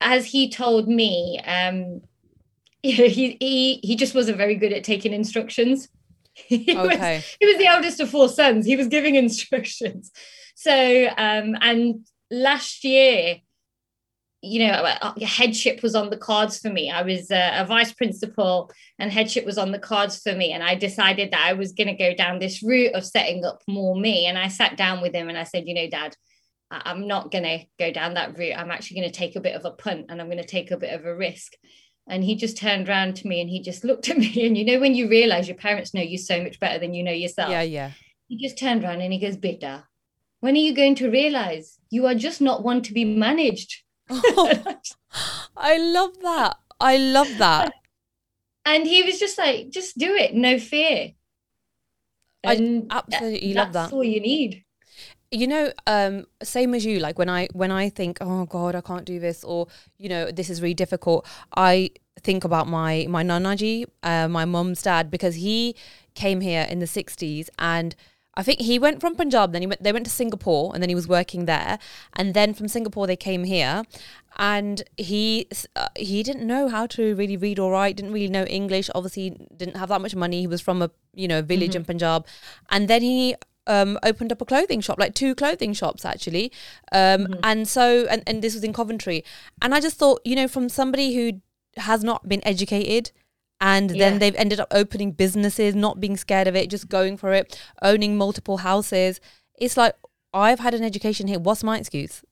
as 0.00 0.26
he 0.26 0.50
told 0.50 0.88
me, 0.88 1.40
um, 1.46 2.02
you 2.82 2.96
know, 2.96 3.08
he, 3.08 3.36
he 3.40 3.80
he 3.82 3.96
just 3.96 4.14
wasn't 4.14 4.38
very 4.38 4.54
good 4.54 4.72
at 4.72 4.84
taking 4.84 5.12
instructions. 5.12 5.88
he, 6.34 6.76
Okay. 6.76 7.16
was, 7.16 7.36
he 7.40 7.46
was 7.46 7.58
the 7.58 7.66
eldest 7.66 8.00
of 8.00 8.10
four 8.10 8.28
sons. 8.28 8.64
He 8.64 8.76
was 8.76 8.86
giving 8.86 9.14
instructions. 9.24 10.12
So, 10.54 11.08
um, 11.16 11.56
and 11.60 12.06
last 12.30 12.84
year, 12.84 13.38
you 14.40 14.66
know, 14.66 14.72
uh, 14.72 15.14
headship 15.20 15.82
was 15.82 15.96
on 15.96 16.10
the 16.10 16.16
cards 16.16 16.60
for 16.60 16.70
me. 16.70 16.90
I 16.90 17.02
was 17.02 17.30
uh, 17.30 17.50
a 17.54 17.66
vice 17.66 17.92
principal, 17.92 18.70
and 18.98 19.10
headship 19.10 19.44
was 19.44 19.58
on 19.58 19.72
the 19.72 19.80
cards 19.80 20.20
for 20.22 20.32
me. 20.32 20.52
And 20.52 20.62
I 20.62 20.76
decided 20.76 21.32
that 21.32 21.44
I 21.44 21.54
was 21.54 21.72
going 21.72 21.88
to 21.88 21.94
go 21.94 22.14
down 22.14 22.38
this 22.38 22.62
route 22.62 22.94
of 22.94 23.04
setting 23.04 23.44
up 23.44 23.62
more 23.66 23.96
me. 23.96 24.26
And 24.26 24.38
I 24.38 24.48
sat 24.48 24.76
down 24.76 25.00
with 25.02 25.12
him 25.12 25.28
and 25.28 25.36
I 25.36 25.42
said, 25.42 25.66
you 25.66 25.74
know, 25.74 25.88
Dad, 25.88 26.14
I'm 26.70 27.06
not 27.06 27.30
going 27.30 27.44
to 27.44 27.60
go 27.78 27.90
down 27.92 28.14
that 28.14 28.36
route. 28.38 28.56
I'm 28.58 28.70
actually 28.70 29.00
going 29.00 29.10
to 29.10 29.16
take 29.18 29.36
a 29.36 29.40
bit 29.40 29.54
of 29.56 29.64
a 29.64 29.70
punt 29.70 30.06
and 30.08 30.20
I'm 30.20 30.26
going 30.28 30.38
to 30.38 30.44
take 30.44 30.70
a 30.70 30.76
bit 30.76 30.92
of 30.92 31.04
a 31.06 31.14
risk. 31.16 31.52
And 32.06 32.22
he 32.24 32.36
just 32.36 32.56
turned 32.58 32.88
around 32.88 33.16
to 33.16 33.26
me 33.28 33.40
and 33.40 33.48
he 33.50 33.62
just 33.62 33.84
looked 33.84 34.08
at 34.10 34.18
me. 34.24 34.46
And 34.46 34.56
you 34.56 34.64
know, 34.64 34.78
when 34.78 34.94
you 34.94 35.08
realize 35.08 35.48
your 35.48 35.56
parents 35.56 35.94
know 35.94 36.02
you 36.02 36.18
so 36.18 36.42
much 36.42 36.60
better 36.60 36.78
than 36.78 36.92
you 36.94 37.02
know 37.02 37.12
yourself, 37.12 37.50
Yeah, 37.50 37.62
yeah. 37.62 37.90
he 38.28 38.36
just 38.36 38.58
turned 38.58 38.84
around 38.84 39.00
and 39.00 39.12
he 39.12 39.18
goes, 39.18 39.36
Bidda, 39.36 39.84
when 40.40 40.54
are 40.54 40.58
you 40.58 40.74
going 40.74 40.94
to 40.96 41.10
realize 41.10 41.78
you 41.90 42.06
are 42.06 42.14
just 42.14 42.40
not 42.40 42.62
one 42.62 42.82
to 42.82 42.92
be 42.92 43.04
managed? 43.04 43.82
Oh, 44.10 44.76
I 45.56 45.78
love 45.78 46.12
that. 46.22 46.56
I 46.80 46.96
love 46.96 47.28
that. 47.38 47.72
and 48.64 48.86
he 48.86 49.02
was 49.02 49.18
just 49.18 49.36
like, 49.38 49.70
just 49.70 49.98
do 49.98 50.14
it, 50.14 50.34
no 50.34 50.58
fear. 50.58 51.12
I 52.46 52.54
And 52.54 52.86
absolutely 52.90 53.52
that- 53.54 53.64
love 53.64 53.72
that's 53.72 53.92
all 53.92 54.04
you 54.04 54.20
need. 54.20 54.64
You 55.30 55.46
know 55.46 55.70
um 55.86 56.24
same 56.42 56.74
as 56.74 56.86
you 56.86 56.98
like 56.98 57.18
when 57.18 57.28
i 57.28 57.46
when 57.52 57.70
i 57.70 57.88
think 57.88 58.18
oh 58.20 58.46
god 58.46 58.74
i 58.74 58.80
can't 58.80 59.04
do 59.04 59.18
this 59.18 59.44
or 59.44 59.66
you 59.98 60.08
know 60.08 60.30
this 60.30 60.48
is 60.48 60.62
really 60.62 60.74
difficult 60.74 61.26
i 61.56 61.90
think 62.20 62.44
about 62.44 62.66
my 62.66 63.06
my 63.08 63.22
nanaji 63.22 63.84
uh, 64.02 64.26
my 64.26 64.44
mum's 64.44 64.82
dad 64.82 65.10
because 65.10 65.34
he 65.36 65.74
came 66.14 66.40
here 66.40 66.66
in 66.68 66.78
the 66.78 66.86
60s 66.86 67.48
and 67.58 67.94
I 68.38 68.44
think 68.44 68.60
he 68.60 68.78
went 68.78 69.00
from 69.00 69.16
Punjab, 69.16 69.52
then 69.52 69.62
he 69.62 69.66
went. 69.66 69.82
They 69.82 69.92
went 69.92 70.06
to 70.06 70.12
Singapore, 70.12 70.70
and 70.72 70.80
then 70.80 70.88
he 70.88 70.94
was 70.94 71.08
working 71.08 71.46
there. 71.46 71.76
And 72.12 72.34
then 72.34 72.54
from 72.54 72.68
Singapore, 72.68 73.08
they 73.08 73.16
came 73.16 73.42
here, 73.42 73.82
and 74.36 74.80
he 74.96 75.48
uh, 75.74 75.88
he 75.96 76.22
didn't 76.22 76.46
know 76.46 76.68
how 76.68 76.86
to 76.86 77.16
really 77.16 77.36
read 77.36 77.58
or 77.58 77.72
write. 77.72 77.96
Didn't 77.96 78.12
really 78.12 78.28
know 78.28 78.44
English. 78.44 78.90
Obviously, 78.94 79.36
didn't 79.56 79.76
have 79.76 79.88
that 79.88 80.00
much 80.00 80.14
money. 80.14 80.38
He 80.38 80.46
was 80.46 80.60
from 80.60 80.82
a 80.82 80.90
you 81.14 81.26
know 81.26 81.42
village 81.42 81.74
in 81.74 81.84
Punjab, 81.84 82.28
and 82.70 82.86
then 82.86 83.02
he 83.02 83.34
um, 83.68 83.98
opened 84.02 84.32
up 84.32 84.40
a 84.40 84.44
clothing 84.44 84.80
shop, 84.80 84.98
like 84.98 85.14
two 85.14 85.34
clothing 85.34 85.72
shops 85.72 86.04
actually. 86.04 86.50
Um, 86.90 87.36
And 87.42 87.68
so, 87.68 88.06
and, 88.10 88.22
and 88.26 88.42
this 88.42 88.54
was 88.54 88.64
in 88.64 88.72
Coventry. 88.72 89.24
And 89.62 89.74
I 89.74 89.80
just 89.80 89.96
thought, 89.96 90.20
you 90.24 90.34
know, 90.34 90.48
from 90.48 90.68
somebody 90.68 91.14
who 91.14 91.40
has 91.76 92.02
not 92.02 92.28
been 92.28 92.40
educated 92.44 93.12
and 93.60 93.90
then 93.90 94.14
Yeah. 94.14 94.18
they've 94.18 94.34
ended 94.36 94.60
up 94.60 94.68
opening 94.70 95.12
businesses, 95.12 95.74
not 95.74 96.00
being 96.00 96.16
scared 96.16 96.48
of 96.48 96.56
it, 96.56 96.70
just 96.70 96.88
going 96.88 97.16
for 97.16 97.32
it, 97.32 97.60
owning 97.82 98.16
multiple 98.16 98.58
houses. 98.58 99.20
It's 99.58 99.76
like, 99.76 99.94
I've 100.32 100.60
had 100.60 100.74
an 100.74 100.84
education 100.84 101.28
here. 101.28 101.38
What's 101.38 101.64
my 101.64 101.78
excuse? 101.78 102.22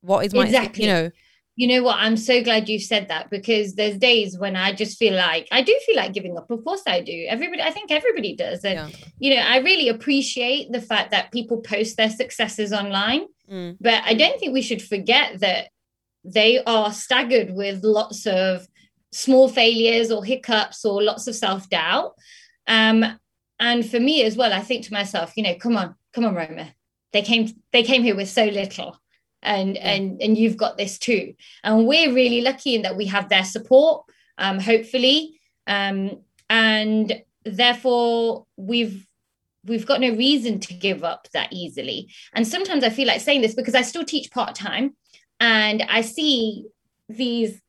What 0.00 0.24
is 0.26 0.34
my 0.34 0.42
excuse? 0.42 0.58
Exactly. 0.60 0.84
You 0.84 0.90
know, 0.92 1.10
You 1.56 1.68
know 1.68 1.82
what? 1.84 1.98
I'm 1.98 2.16
so 2.16 2.42
glad 2.42 2.68
you 2.68 2.80
said 2.80 3.08
that 3.08 3.30
because 3.30 3.74
there's 3.74 3.96
days 3.96 4.36
when 4.36 4.56
I 4.56 4.72
just 4.72 4.98
feel 4.98 5.14
like 5.14 5.46
I 5.52 5.62
do 5.62 5.78
feel 5.86 5.96
like 5.96 6.12
giving 6.12 6.36
up. 6.36 6.50
Of 6.50 6.64
course 6.64 6.82
I 6.86 7.00
do. 7.00 7.26
Everybody, 7.28 7.62
I 7.62 7.70
think 7.70 7.92
everybody 7.92 8.34
does. 8.34 8.64
And, 8.64 8.90
Yeah. 8.90 8.96
you 9.20 9.34
know, 9.34 9.42
I 9.42 9.58
really 9.58 9.88
appreciate 9.88 10.72
the 10.72 10.80
fact 10.80 11.12
that 11.12 11.30
people 11.30 11.60
post 11.60 11.96
their 11.96 12.10
successes 12.10 12.72
online. 12.72 13.26
Mm. 13.48 13.76
But 13.80 14.02
I 14.04 14.14
don't 14.14 14.38
think 14.40 14.52
we 14.52 14.62
should 14.62 14.82
forget 14.82 15.40
that 15.40 15.68
they 16.24 16.62
are 16.64 16.92
staggered 16.92 17.54
with 17.54 17.84
lots 17.84 18.26
of 18.26 18.66
small 19.12 19.48
failures 19.48 20.10
or 20.10 20.24
hiccups 20.24 20.84
or 20.84 21.02
lots 21.02 21.28
of 21.28 21.36
self 21.36 21.68
doubt. 21.68 22.14
Um, 22.66 23.04
and 23.60 23.88
for 23.88 24.00
me 24.00 24.24
as 24.24 24.36
well, 24.36 24.52
I 24.52 24.60
think 24.60 24.84
to 24.86 24.92
myself, 24.92 25.34
you 25.36 25.44
know, 25.44 25.54
come 25.54 25.76
on, 25.76 25.94
come 26.12 26.24
on, 26.24 26.34
Roma. 26.34 26.74
They 27.12 27.22
came, 27.22 27.48
they 27.72 27.84
came 27.84 28.02
here 28.02 28.16
with 28.16 28.28
so 28.28 28.46
little, 28.46 28.98
and 29.44 29.76
Yeah. 29.76 29.92
and 29.92 30.22
and 30.22 30.38
you've 30.38 30.56
got 30.56 30.76
this 30.76 30.98
too. 30.98 31.34
And 31.62 31.86
we're 31.86 32.12
really 32.12 32.40
lucky 32.40 32.74
in 32.74 32.82
that 32.82 32.96
we 32.96 33.06
have 33.06 33.28
their 33.28 33.44
support, 33.44 34.04
um, 34.38 34.58
hopefully, 34.58 35.40
um, 35.66 36.22
and 36.50 37.22
therefore 37.44 38.46
we've 38.56 39.06
we've 39.66 39.86
got 39.86 40.00
no 40.00 40.10
reason 40.10 40.60
to 40.60 40.74
give 40.74 41.04
up 41.04 41.28
that 41.32 41.52
easily. 41.52 42.08
And 42.34 42.46
sometimes 42.46 42.84
I 42.84 42.90
feel 42.90 43.06
like 43.06 43.20
saying 43.22 43.40
this 43.42 43.54
because 43.54 43.74
I 43.74 43.82
still 43.82 44.04
teach 44.04 44.30
part 44.30 44.54
time, 44.54 44.96
and 45.40 45.82
I 45.88 46.02
see 46.02 46.66
these, 47.08 47.60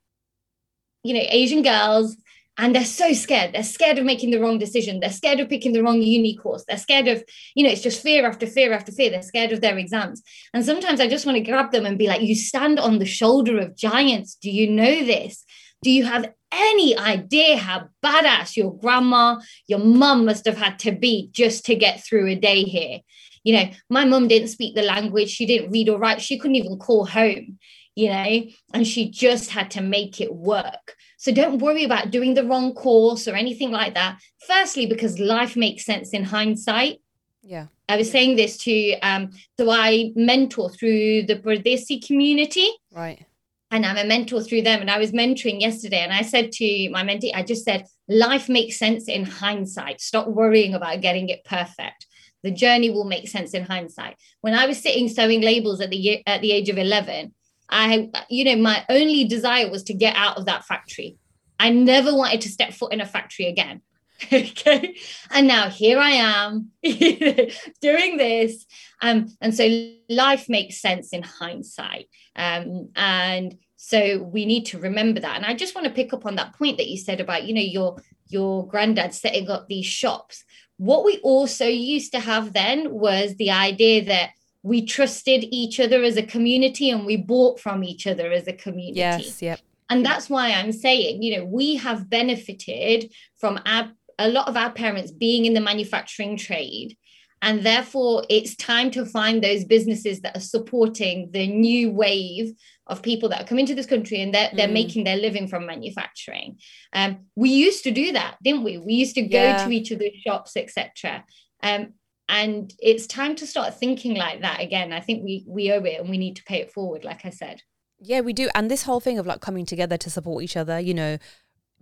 you 1.03 1.13
know, 1.13 1.25
Asian 1.27 1.62
girls, 1.62 2.17
and 2.58 2.74
they're 2.74 2.86
so 2.86 3.12
scared. 3.14 3.54
They're 3.54 3.64
scared 3.64 3.98
of 3.98 4.06
making 4.06 4.32
the 4.32 4.40
wrong 4.40 4.58
decision. 4.58 5.00
They're 5.00 5.10
scared 5.10 5.40
of 5.40 5.50
picking 5.50 5.74
the 5.74 5.84
wrong 5.84 6.02
uni 6.02 6.38
course. 6.38 6.64
They're 6.68 6.78
scared 6.78 7.08
of, 7.08 7.24
you 7.54 7.66
know, 7.66 7.72
it's 7.72 7.82
just 7.82 8.02
fear 8.02 8.26
after 8.26 8.48
fear 8.48 8.72
after 8.72 8.92
fear. 8.92 9.10
They're 9.10 9.22
scared 9.22 9.52
of 9.52 9.62
their 9.62 9.78
exams. 9.78 10.22
And 10.54 10.64
sometimes 10.64 11.02
I 11.02 11.08
just 11.08 11.26
want 11.26 11.38
to 11.38 11.44
grab 11.44 11.72
them 11.72 11.86
and 11.86 11.98
be 11.98 12.08
like, 12.08 12.22
you 12.22 12.36
stand 12.36 12.80
on 12.80 13.00
the 13.00 13.06
shoulder 13.06 13.60
of 13.60 13.76
giants. 13.76 14.36
Do 14.36 14.50
you 14.50 14.70
know 14.70 15.04
this? 15.04 15.44
Do 15.82 15.92
you 15.92 16.06
have 16.06 16.32
any 16.52 16.98
idea 16.98 17.58
how 17.58 17.90
badass 18.04 18.56
your 18.56 18.78
grandma, 18.78 19.40
your 19.68 19.80
mum 19.80 20.26
must 20.26 20.46
have 20.46 20.58
had 20.58 20.80
to 20.80 20.94
be 20.94 21.30
just 21.34 21.66
to 21.66 21.76
get 21.76 22.04
through 22.04 22.28
a 22.28 22.36
day 22.36 22.64
here? 22.64 23.02
You 23.44 23.54
know, 23.54 23.70
my 23.90 24.06
mum 24.06 24.28
didn't 24.28 24.48
speak 24.48 24.76
the 24.76 24.82
language. 24.82 25.30
She 25.30 25.46
didn't 25.46 25.72
read 25.72 25.90
or 25.90 26.00
write. 26.00 26.22
She 26.22 26.40
couldn't 26.40 26.56
even 26.56 26.80
call 26.80 27.06
home, 27.06 27.60
you 27.96 28.10
know, 28.10 28.42
and 28.74 28.86
she 28.86 29.10
just 29.10 29.50
had 29.52 29.72
to 29.72 29.82
make 29.82 30.20
it 30.22 30.34
work. 30.34 30.96
So 31.18 31.32
don't 31.32 31.60
worry 31.60 31.84
about 31.86 32.12
doing 32.12 32.34
the 32.34 32.44
wrong 32.46 32.74
course 32.74 33.28
or 33.28 33.36
anything 33.36 33.72
like 33.72 33.94
that. 33.96 34.20
Firstly, 34.46 34.86
because 34.86 35.18
life 35.20 35.56
makes 35.56 35.86
sense 35.86 36.10
in 36.12 36.24
hindsight. 36.24 37.00
yeah. 37.42 37.68
I 37.88 37.98
was 37.98 38.10
saying 38.10 38.36
this 38.36 38.58
to, 38.66 38.94
um, 39.02 39.30
so 39.60 39.70
I 39.70 40.12
mentor 40.16 40.72
through 40.72 41.24
the 41.28 41.36
Bradesi 41.36 42.04
community 42.06 42.68
Right. 42.92 43.24
and 43.70 43.86
I'm 43.86 43.98
a 43.98 44.04
mentor 44.04 44.42
through 44.42 44.64
them. 44.64 44.82
And 44.82 44.90
I 44.90 44.98
was 44.98 45.12
mentoring 45.12 45.62
yesterday, 45.62 46.00
and 46.00 46.12
I 46.12 46.24
said 46.24 46.52
to 46.54 46.90
my 46.90 47.04
mentee, 47.04 47.30
I 47.36 47.44
just 47.44 47.64
said, 47.64 47.86
life 48.08 48.50
makes 48.50 48.80
sense 48.80 49.08
in 49.08 49.24
hindsight. 49.25 50.02
Stop 50.02 50.28
worrying 50.28 50.74
about 50.74 51.02
getting 51.02 51.30
it 51.30 51.44
perfect. 51.46 52.08
The 52.42 52.50
journey 52.50 52.90
will 52.90 53.06
make 53.06 53.28
sense 53.28 53.54
in 53.54 53.64
hindsight. 53.64 54.16
When 54.42 54.56
I 54.56 54.66
was 54.66 54.82
sitting 54.82 55.08
sewing 55.08 55.42
labels 55.42 55.80
at 55.80 55.92
the 55.92 55.98
year, 55.98 56.18
at 56.25 56.42
the 56.42 56.52
age 56.54 56.70
of 56.70 56.80
11, 56.80 57.34
I, 57.70 58.10
you 58.30 58.46
know, 58.46 58.56
my 58.58 58.86
only 58.90 59.26
desire 59.26 59.70
was 59.70 59.84
to 59.84 59.94
get 59.94 60.16
out 60.16 60.38
of 60.38 60.46
that 60.46 60.66
factory. 60.66 61.18
I 61.60 61.70
never 61.70 62.14
wanted 62.14 62.42
to 62.42 62.50
step 62.50 62.74
foot 62.74 62.94
in 62.94 63.02
a 63.02 63.06
factory 63.06 63.48
again. 63.48 63.82
okay. 64.34 64.96
And 65.32 65.48
now 65.48 65.70
here 65.70 66.00
I 66.00 66.12
am 66.12 66.72
doing 66.84 68.18
this. 68.18 68.66
Um, 69.02 69.28
and 69.42 69.54
so 69.54 69.94
life 70.10 70.48
makes 70.48 70.82
sense 70.82 71.12
in 71.12 71.24
hindsight. 71.24 72.08
Um, 72.36 72.90
and 72.96 73.58
so 73.76 74.24
we 74.24 74.46
need 74.46 74.66
to 74.68 74.80
remember 74.80 75.20
that. 75.20 75.36
And 75.38 75.46
I 75.46 75.54
just 75.54 75.76
want 75.76 75.86
to 75.88 75.94
pick 75.94 76.14
up 76.14 76.26
on 76.26 76.36
that 76.36 76.56
point 76.56 76.78
that 76.78 76.88
you 76.88 76.98
said 76.98 77.20
about, 77.20 77.44
you 77.44 77.54
know, 77.54 77.62
your 77.62 77.98
your 78.28 78.68
granddad 78.68 79.14
setting 79.14 79.50
up 79.50 79.68
these 79.68 79.86
shops. 79.86 80.44
What 80.78 81.06
we 81.06 81.20
also 81.20 81.68
used 81.68 82.12
to 82.14 82.20
have 82.20 82.54
then 82.54 82.92
was 82.92 83.36
the 83.36 83.52
idea 83.52 84.06
that 84.06 84.32
we 84.66 84.84
trusted 84.84 85.46
each 85.52 85.80
other 85.80 86.02
as 86.02 86.18
a 86.18 86.24
community 86.24 86.90
and 86.90 87.06
we 87.06 87.18
bought 87.18 87.60
from 87.60 87.84
each 87.84 88.08
other 88.08 88.32
as 88.32 88.48
a 88.48 88.54
community. 88.54 88.98
Yes. 88.98 89.40
Yep. 89.40 89.60
And 89.92 90.04
that's 90.04 90.28
why 90.28 90.50
I'm 90.50 90.72
saying, 90.72 91.22
you 91.22 91.38
know, 91.38 91.46
we 91.46 91.76
have 91.76 92.10
benefited 92.10 93.14
from 93.38 93.60
our, 93.68 93.92
a 94.18 94.28
lot 94.28 94.48
of 94.48 94.58
our 94.58 94.72
parents 94.72 95.12
being 95.12 95.46
in 95.46 95.54
the 95.54 95.62
manufacturing 95.62 96.36
trade. 96.36 96.98
And 97.44 97.62
therefore, 97.62 98.24
it's 98.28 98.56
time 98.56 98.90
to 98.92 99.06
find 99.06 99.44
those 99.44 99.66
businesses 99.66 100.22
that 100.22 100.36
are 100.36 100.40
supporting 100.56 101.30
the 101.32 101.46
new 101.46 101.92
wave 101.92 102.54
of 102.88 103.04
people 103.04 103.30
that 103.30 103.42
are 103.42 103.48
coming 103.48 103.68
to 103.68 103.76
this 103.76 103.86
country 103.86 104.20
and 104.20 104.34
they're, 104.34 104.50
they're 104.56 104.68
Mm. 104.68 104.74
making 104.82 105.04
their 105.04 105.18
living 105.18 105.48
from 105.48 105.68
manufacturing. 105.68 106.58
Um, 106.92 107.26
we 107.36 107.52
used 107.52 107.84
to 107.84 107.92
do 107.92 108.14
that, 108.14 108.38
didn't 108.44 108.64
we? 108.64 108.80
We 108.80 108.94
used 108.96 109.14
to 109.14 109.22
go 109.22 109.38
Yeah. 109.44 109.64
to 109.64 109.70
each 109.72 109.92
other's 109.92 110.16
shops, 110.26 110.58
etc. 110.58 111.24
Um, 111.62 111.94
and 112.27 112.74
it's 112.79 113.08
time 113.08 113.36
to 113.36 113.48
start 113.48 113.79
thinking 113.79 114.15
like 114.15 114.41
that 114.41 114.62
again. 114.62 114.91
I 114.94 115.00
think 115.00 115.24
we 115.24 115.46
we 115.48 115.72
owe 115.72 115.84
it 115.84 116.00
and 116.00 116.10
we 116.10 116.17
need 116.17 116.36
to 116.38 116.44
pay 116.44 116.62
it 116.62 116.72
forward, 116.72 117.03
like 117.03 117.25
I 117.25 117.29
said. 117.29 117.62
Yeah, 118.00 118.22
we 118.22 118.34
do. 118.34 118.50
And 118.55 118.70
this 118.70 118.84
whole 118.84 119.00
thing 119.00 119.20
of 119.20 119.25
like 119.25 119.41
coming 119.41 119.65
together 119.65 119.98
to 119.98 120.10
support 120.10 120.44
each 120.44 120.58
other, 120.58 120.79
you 120.79 120.94
know, 120.94 121.17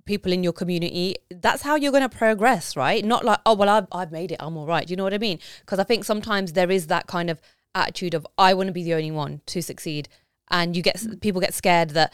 people 0.06 0.32
in 0.32 0.44
your 0.44 0.54
community, 0.54 1.16
that's 1.30 1.62
how 1.62 1.76
you're 1.76 1.92
going 1.92 2.08
to 2.08 2.18
progress, 2.18 2.76
right? 2.76 3.04
Not 3.04 3.26
like, 3.26 3.40
oh, 3.46 3.56
well, 3.56 3.70
I've, 3.70 3.88
I've 3.92 4.12
made 4.12 4.32
it. 4.32 4.38
I'm 4.40 4.58
all 4.58 4.66
right. 4.66 4.90
You 4.90 4.96
know 4.96 5.04
what 5.04 5.14
I 5.14 5.18
mean? 5.18 5.40
Because 5.62 5.80
I 5.80 5.84
think 5.84 6.04
sometimes 6.04 6.54
there 6.54 6.70
is 6.70 6.88
that 6.88 7.08
kind 7.08 7.30
of 7.30 7.42
attitude 7.74 8.14
of, 8.14 8.28
I 8.38 8.54
want 8.54 8.68
to 8.68 8.74
be 8.74 8.84
the 8.84 8.94
only 8.94 9.12
one 9.12 9.42
to 9.48 9.62
succeed. 9.62 10.10
And 10.52 10.76
you 10.76 10.84
get, 10.84 10.98
mm. 10.98 11.20
people 11.22 11.42
get 11.42 11.54
scared 11.54 11.92
that 11.92 12.14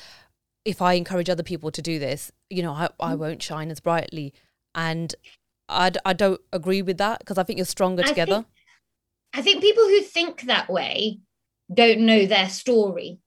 if 0.65 0.81
I 0.81 0.93
encourage 0.93 1.29
other 1.29 1.43
people 1.43 1.71
to 1.71 1.81
do 1.81 1.99
this, 1.99 2.31
you 2.49 2.61
know, 2.61 2.73
I, 2.73 2.89
I 2.99 3.13
mm. 3.13 3.17
won't 3.17 3.43
shine 3.43 3.71
as 3.71 3.79
brightly. 3.79 4.33
And 4.75 5.13
I, 5.69 5.91
I 6.05 6.13
don't 6.13 6.41
agree 6.51 6.81
with 6.81 6.97
that 6.97 7.19
because 7.19 7.37
I 7.37 7.43
think 7.43 7.57
you're 7.57 7.65
stronger 7.65 8.03
I 8.03 8.07
together. 8.07 8.33
think- 8.35 8.47
I 9.31 9.41
think 9.43 9.61
people 9.61 9.83
who 9.83 10.01
think 10.01 10.41
that 10.43 10.69
way 10.71 11.19
don't 11.71 11.99
know 11.99 12.25
their 12.25 12.49
story, 12.49 13.19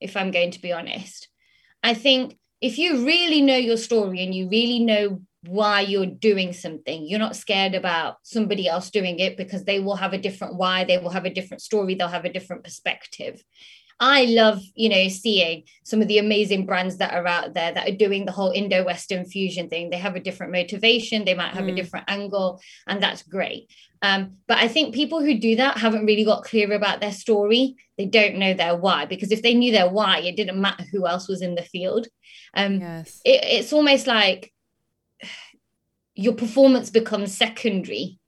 if 0.00 0.16
I'm 0.16 0.30
going 0.30 0.52
to 0.52 0.62
be 0.62 0.72
honest. 0.72 1.26
I 1.82 1.94
think 1.94 2.38
if 2.60 2.78
you 2.78 3.04
really 3.04 3.40
know 3.42 3.56
your 3.56 3.76
story 3.76 4.22
and 4.22 4.32
you 4.32 4.48
really 4.48 4.78
know 4.78 5.20
why 5.44 5.80
you're 5.80 6.06
doing 6.06 6.52
something, 6.52 7.04
you're 7.08 7.18
not 7.18 7.34
scared 7.34 7.74
about 7.74 8.18
somebody 8.22 8.68
else 8.68 8.90
doing 8.90 9.18
it 9.18 9.36
because 9.36 9.64
they 9.64 9.80
will 9.80 9.96
have 9.96 10.12
a 10.12 10.18
different 10.18 10.54
why, 10.54 10.84
they 10.84 10.98
will 10.98 11.10
have 11.10 11.24
a 11.24 11.34
different 11.34 11.60
story, 11.60 11.96
they'll 11.96 12.06
have 12.06 12.24
a 12.24 12.32
different 12.32 12.62
perspective. 12.62 13.42
I 14.04 14.24
love, 14.24 14.60
you 14.74 14.88
know, 14.88 15.06
seeing 15.06 15.62
some 15.84 16.02
of 16.02 16.08
the 16.08 16.18
amazing 16.18 16.66
brands 16.66 16.96
that 16.96 17.14
are 17.14 17.24
out 17.24 17.54
there 17.54 17.72
that 17.72 17.88
are 17.88 17.96
doing 17.96 18.26
the 18.26 18.32
whole 18.32 18.50
Indo-Western 18.50 19.24
fusion 19.24 19.68
thing. 19.68 19.90
They 19.90 19.96
have 19.96 20.16
a 20.16 20.20
different 20.20 20.50
motivation, 20.50 21.24
they 21.24 21.34
might 21.34 21.54
have 21.54 21.66
mm. 21.66 21.72
a 21.72 21.76
different 21.76 22.06
angle, 22.10 22.60
and 22.88 23.00
that's 23.00 23.22
great. 23.22 23.70
Um, 24.02 24.38
but 24.48 24.58
I 24.58 24.66
think 24.66 24.92
people 24.92 25.22
who 25.22 25.38
do 25.38 25.54
that 25.54 25.78
haven't 25.78 26.04
really 26.04 26.24
got 26.24 26.42
clear 26.42 26.72
about 26.72 27.00
their 27.00 27.12
story. 27.12 27.76
They 27.96 28.06
don't 28.06 28.38
know 28.38 28.54
their 28.54 28.74
why 28.76 29.06
because 29.06 29.30
if 29.30 29.42
they 29.42 29.54
knew 29.54 29.70
their 29.70 29.88
why, 29.88 30.18
it 30.18 30.34
didn't 30.34 30.60
matter 30.60 30.82
who 30.90 31.06
else 31.06 31.28
was 31.28 31.40
in 31.40 31.54
the 31.54 31.62
field. 31.62 32.08
Um, 32.54 32.80
yes. 32.80 33.20
It, 33.24 33.44
it's 33.44 33.72
almost 33.72 34.08
like 34.08 34.52
your 36.16 36.34
performance 36.34 36.90
becomes 36.90 37.38
secondary 37.38 38.18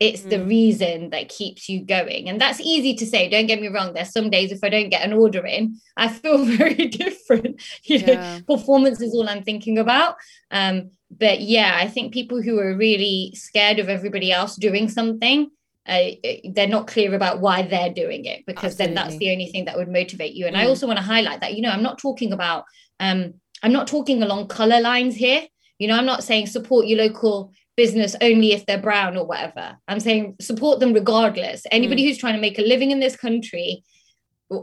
it's 0.00 0.22
mm. 0.22 0.30
the 0.30 0.44
reason 0.44 1.10
that 1.10 1.28
keeps 1.28 1.68
you 1.68 1.84
going 1.84 2.28
and 2.28 2.40
that's 2.40 2.60
easy 2.60 2.94
to 2.94 3.06
say 3.06 3.28
don't 3.28 3.46
get 3.46 3.60
me 3.60 3.68
wrong 3.68 3.92
there's 3.92 4.12
some 4.12 4.30
days 4.30 4.52
if 4.52 4.62
i 4.62 4.68
don't 4.68 4.90
get 4.90 5.04
an 5.04 5.12
order 5.12 5.44
in 5.44 5.76
i 5.96 6.08
feel 6.08 6.44
very 6.44 6.86
different 6.88 7.60
you 7.84 7.98
yeah. 7.98 8.38
know 8.38 8.56
performance 8.56 9.00
is 9.00 9.14
all 9.14 9.28
i'm 9.28 9.42
thinking 9.42 9.78
about 9.78 10.16
um 10.50 10.90
but 11.10 11.40
yeah 11.40 11.76
i 11.80 11.88
think 11.88 12.12
people 12.12 12.40
who 12.42 12.58
are 12.58 12.76
really 12.76 13.32
scared 13.34 13.78
of 13.78 13.88
everybody 13.88 14.32
else 14.32 14.56
doing 14.56 14.88
something 14.88 15.50
uh, 15.86 16.10
they're 16.52 16.68
not 16.68 16.86
clear 16.86 17.14
about 17.14 17.40
why 17.40 17.62
they're 17.62 17.92
doing 17.92 18.26
it 18.26 18.44
because 18.46 18.72
Absolutely. 18.72 18.94
then 18.94 18.94
that's 18.94 19.18
the 19.18 19.32
only 19.32 19.46
thing 19.46 19.64
that 19.64 19.76
would 19.76 19.88
motivate 19.88 20.34
you 20.34 20.46
and 20.46 20.54
mm. 20.54 20.60
i 20.60 20.66
also 20.66 20.86
want 20.86 20.98
to 20.98 21.04
highlight 21.04 21.40
that 21.40 21.54
you 21.54 21.62
know 21.62 21.70
i'm 21.70 21.82
not 21.82 21.98
talking 21.98 22.32
about 22.32 22.64
um 23.00 23.32
i'm 23.62 23.72
not 23.72 23.86
talking 23.86 24.22
along 24.22 24.46
color 24.48 24.80
lines 24.80 25.16
here 25.16 25.46
you 25.78 25.88
know 25.88 25.96
i'm 25.96 26.04
not 26.04 26.22
saying 26.22 26.46
support 26.46 26.86
your 26.86 26.98
local 26.98 27.52
business 27.78 28.16
only 28.20 28.50
if 28.52 28.66
they're 28.66 28.82
brown 28.82 29.16
or 29.16 29.24
whatever. 29.24 29.78
I'm 29.86 30.00
saying 30.00 30.34
support 30.40 30.80
them 30.80 30.92
regardless. 30.92 31.62
Anybody 31.70 32.02
mm. 32.02 32.08
who's 32.08 32.18
trying 32.18 32.34
to 32.34 32.40
make 32.40 32.58
a 32.58 32.62
living 32.62 32.90
in 32.90 32.98
this 32.98 33.16
country, 33.16 33.84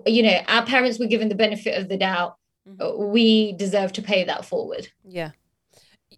you 0.05 0.22
know, 0.22 0.41
our 0.50 0.65
parents 0.65 1.00
were 1.00 1.07
given 1.07 1.29
the 1.29 1.41
benefit 1.45 1.81
of 1.81 1.88
the 1.88 1.95
doubt. 1.95 2.36
Mm-hmm. 2.67 3.13
We 3.13 3.53
deserve 3.53 3.93
to 3.93 4.01
pay 4.01 4.25
that 4.25 4.43
forward. 4.43 4.89
Yeah. 5.05 5.31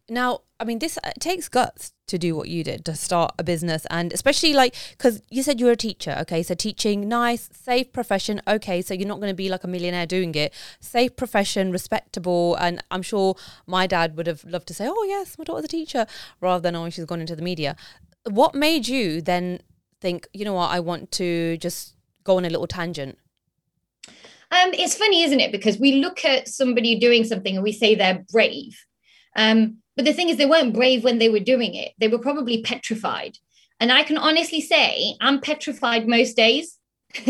Now, 0.09 0.39
I 0.59 0.63
mean, 0.63 0.79
this 0.79 0.97
takes 1.19 1.49
guts 1.49 1.93
to 2.07 2.17
do 2.17 2.35
what 2.35 2.49
you 2.49 2.63
did 2.63 2.83
to 2.85 2.95
start 2.95 3.33
a 3.37 3.43
business, 3.43 3.85
and 3.91 4.11
especially 4.11 4.53
like 4.53 4.75
because 4.91 5.21
you 5.29 5.43
said 5.43 5.59
you 5.59 5.67
were 5.67 5.73
a 5.73 5.77
teacher. 5.77 6.17
Okay, 6.21 6.41
so 6.41 6.55
teaching, 6.55 7.07
nice, 7.07 7.47
safe 7.53 7.93
profession. 7.93 8.41
Okay, 8.47 8.81
so 8.81 8.95
you're 8.95 9.07
not 9.07 9.19
going 9.19 9.29
to 9.29 9.35
be 9.35 9.49
like 9.49 9.63
a 9.63 9.67
millionaire 9.67 10.07
doing 10.07 10.33
it. 10.33 10.53
Safe 10.79 11.15
profession, 11.15 11.71
respectable, 11.71 12.55
and 12.55 12.83
I'm 12.89 13.03
sure 13.03 13.35
my 13.67 13.85
dad 13.85 14.17
would 14.17 14.25
have 14.25 14.43
loved 14.45 14.67
to 14.69 14.73
say, 14.73 14.87
"Oh 14.89 15.03
yes, 15.03 15.37
my 15.37 15.43
daughter's 15.43 15.65
a 15.65 15.67
teacher," 15.67 16.07
rather 16.41 16.61
than 16.61 16.75
"Oh, 16.75 16.89
she's 16.89 17.05
gone 17.05 17.21
into 17.21 17.35
the 17.35 17.43
media." 17.43 17.75
What 18.23 18.55
made 18.55 18.87
you 18.87 19.21
then 19.21 19.61
think, 20.01 20.27
you 20.33 20.43
know 20.43 20.53
what, 20.53 20.71
I 20.71 20.79
want 20.79 21.11
to 21.13 21.57
just 21.57 21.95
go 22.23 22.37
on 22.37 22.45
a 22.45 22.49
little 22.49 22.67
tangent? 22.67 23.17
Um, 24.49 24.73
it's 24.73 24.95
funny, 24.95 25.23
isn't 25.23 25.39
it? 25.39 25.51
Because 25.51 25.77
we 25.77 25.95
look 25.95 26.23
at 26.23 26.47
somebody 26.47 26.97
doing 26.99 27.23
something 27.23 27.55
and 27.55 27.63
we 27.63 27.71
say 27.71 27.95
they're 27.95 28.25
brave. 28.31 28.85
Um, 29.35 29.77
but 29.97 30.05
the 30.05 30.13
thing 30.13 30.29
is, 30.29 30.37
they 30.37 30.45
weren't 30.45 30.73
brave 30.73 31.03
when 31.03 31.17
they 31.17 31.27
were 31.27 31.39
doing 31.39 31.73
it. 31.73 31.91
They 31.97 32.07
were 32.07 32.19
probably 32.19 32.61
petrified. 32.61 33.37
And 33.79 33.91
I 33.91 34.03
can 34.03 34.17
honestly 34.17 34.61
say 34.61 35.15
I'm 35.19 35.41
petrified 35.41 36.07
most 36.07 36.37
days. 36.37 36.77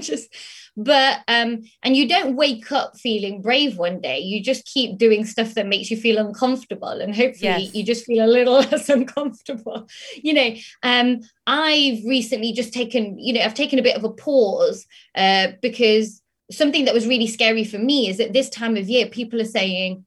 just 0.00 0.34
but 0.78 1.18
um 1.26 1.62
and 1.82 1.96
you 1.96 2.08
don't 2.08 2.36
wake 2.36 2.70
up 2.70 2.96
feeling 2.96 3.42
brave 3.42 3.76
one 3.76 4.00
day 4.00 4.18
you 4.20 4.42
just 4.42 4.64
keep 4.64 4.96
doing 4.96 5.24
stuff 5.24 5.52
that 5.54 5.66
makes 5.66 5.90
you 5.90 5.96
feel 5.96 6.16
uncomfortable 6.18 6.88
and 6.88 7.14
hopefully 7.14 7.64
yes. 7.64 7.74
you 7.74 7.84
just 7.84 8.06
feel 8.06 8.24
a 8.24 8.30
little 8.30 8.54
less 8.70 8.88
uncomfortable 8.88 9.86
you 10.14 10.32
know 10.32 10.54
um 10.84 11.20
i've 11.46 12.02
recently 12.06 12.52
just 12.52 12.72
taken 12.72 13.18
you 13.18 13.34
know 13.34 13.40
i've 13.40 13.54
taken 13.54 13.78
a 13.78 13.82
bit 13.82 13.96
of 13.96 14.04
a 14.04 14.10
pause 14.10 14.86
uh 15.16 15.48
because 15.60 16.22
something 16.50 16.84
that 16.84 16.94
was 16.94 17.06
really 17.06 17.26
scary 17.26 17.64
for 17.64 17.78
me 17.78 18.08
is 18.08 18.20
at 18.20 18.32
this 18.32 18.48
time 18.48 18.76
of 18.76 18.88
year 18.88 19.06
people 19.06 19.40
are 19.40 19.44
saying 19.44 20.06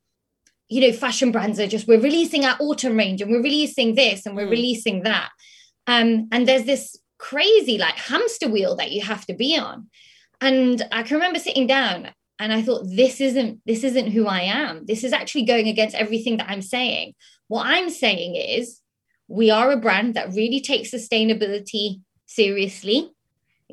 you 0.72 0.80
know, 0.80 0.94
fashion 0.94 1.34
brands 1.34 1.60
are 1.60 1.68
just, 1.68 1.86
we're 1.86 2.00
releasing 2.00 2.46
our 2.46 2.56
autumn 2.62 2.96
range 2.96 3.22
and 3.22 3.30
we're 3.30 3.44
releasing 3.44 3.94
this 3.94 4.26
and 4.26 4.38
we're 4.38 4.48
mm. 4.48 4.52
releasing 4.52 5.04
that. 5.04 5.30
Um, 5.86 6.30
and 6.32 6.48
there's 6.48 6.64
this 6.64 6.98
crazy 7.18 7.78
like 7.78 7.96
hamster 7.96 8.48
wheel 8.48 8.78
that 8.78 8.92
you 8.92 9.02
have 9.02 9.26
to 9.26 9.34
be 9.34 9.58
on. 9.58 9.90
And 10.40 10.82
I 10.94 11.04
can 11.04 11.18
remember 11.18 11.40
sitting 11.40 11.68
down 11.68 12.12
and 12.40 12.54
I 12.54 12.62
thought, 12.62 12.88
this 12.90 13.20
isn't, 13.20 13.60
this 13.66 13.84
isn't 13.84 14.12
who 14.12 14.28
I 14.28 14.44
am. 14.44 14.86
This 14.86 15.04
is 15.04 15.12
actually 15.12 15.44
going 15.44 15.68
against 15.68 15.94
everything 15.94 16.38
that 16.38 16.50
I'm 16.50 16.62
saying. 16.62 17.16
What 17.50 17.66
I'm 17.66 17.90
saying 17.90 18.38
is 18.38 18.80
we 19.28 19.52
are 19.52 19.72
a 19.72 19.78
brand 19.78 20.14
that 20.14 20.34
really 20.34 20.62
takes 20.62 20.92
sustainability 20.92 22.00
seriously. 22.28 23.12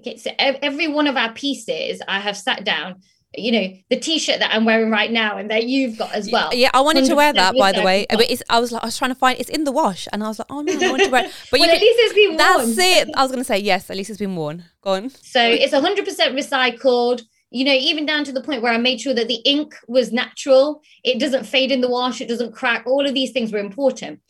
Okay, 0.01 0.17
so 0.17 0.33
every 0.37 0.89
one 0.89 1.07
of 1.07 1.17
our 1.17 1.33
pieces, 1.33 2.03
I 2.09 2.19
have 2.19 2.37
sat 2.37 2.65
down 2.65 3.03
you 3.37 3.53
know 3.53 3.69
the 3.91 3.97
t-shirt 3.97 4.39
that 4.39 4.55
i'm 4.55 4.65
wearing 4.65 4.91
right 4.91 5.13
now 5.13 5.37
and 5.37 5.51
that 5.51 5.65
you've 5.65 5.99
got 5.99 6.13
as 6.13 6.31
well. 6.33 6.49
yeah 6.55 6.71
i 6.73 6.81
wanted 6.81 7.05
to 7.05 7.15
wear 7.15 7.33
that 7.33 7.55
by 7.57 7.73
the 7.73 7.83
way 7.83 8.07
but 8.11 8.29
it's 8.31 8.43
i 8.49 8.59
was 8.59 8.73
like 8.73 8.83
i 8.83 8.87
was 8.87 8.97
trying 8.97 9.11
to 9.11 9.15
find 9.15 9.39
it's 9.39 9.51
in 9.51 9.65
the 9.65 9.73
wash 9.73 10.09
and 10.13 10.25
i 10.25 10.29
was 10.29 10.39
like 10.39 10.47
oh 10.51 10.63
no 10.63 10.73
i 10.73 10.91
want 10.91 11.03
to 11.03 11.11
wear 11.11 11.25
it. 11.27 11.33
But 11.51 11.61
well, 11.61 11.71
at 11.71 11.81
least 11.81 11.99
it's 12.01 12.15
been 12.15 12.31
worn. 12.31 12.37
that's 12.39 12.79
it. 12.79 13.09
I 13.15 13.23
was 13.23 13.31
going 13.31 13.41
to 13.41 13.45
say 13.45 13.59
yes 13.59 13.91
at 13.91 13.97
least 13.97 14.11
it's 14.11 14.19
been 14.19 14.35
worn. 14.35 14.65
Go 14.81 14.93
on. 14.93 15.11
So 15.11 15.43
it's 15.43 15.75
100% 15.75 16.07
recycled. 16.07 17.23
You 17.51 17.65
know 17.65 17.73
even 17.73 18.07
down 18.07 18.25
to 18.25 18.33
the 18.33 18.43
point 18.43 18.63
where 18.63 18.73
i 18.73 18.79
made 18.79 19.01
sure 19.01 19.15
that 19.15 19.29
the 19.29 19.43
ink 19.45 19.75
was 19.87 20.13
natural. 20.13 20.81
It 21.05 21.21
doesn't 21.21 21.45
fade 21.45 21.71
in 21.71 21.81
the 21.81 21.91
wash. 21.91 22.21
It 22.21 22.29
doesn't 22.29 22.53
crack. 22.53 22.87
All 22.87 23.07
of 23.07 23.15
these 23.15 23.33
things 23.33 23.53
were 23.53 23.59
important. 23.59 24.21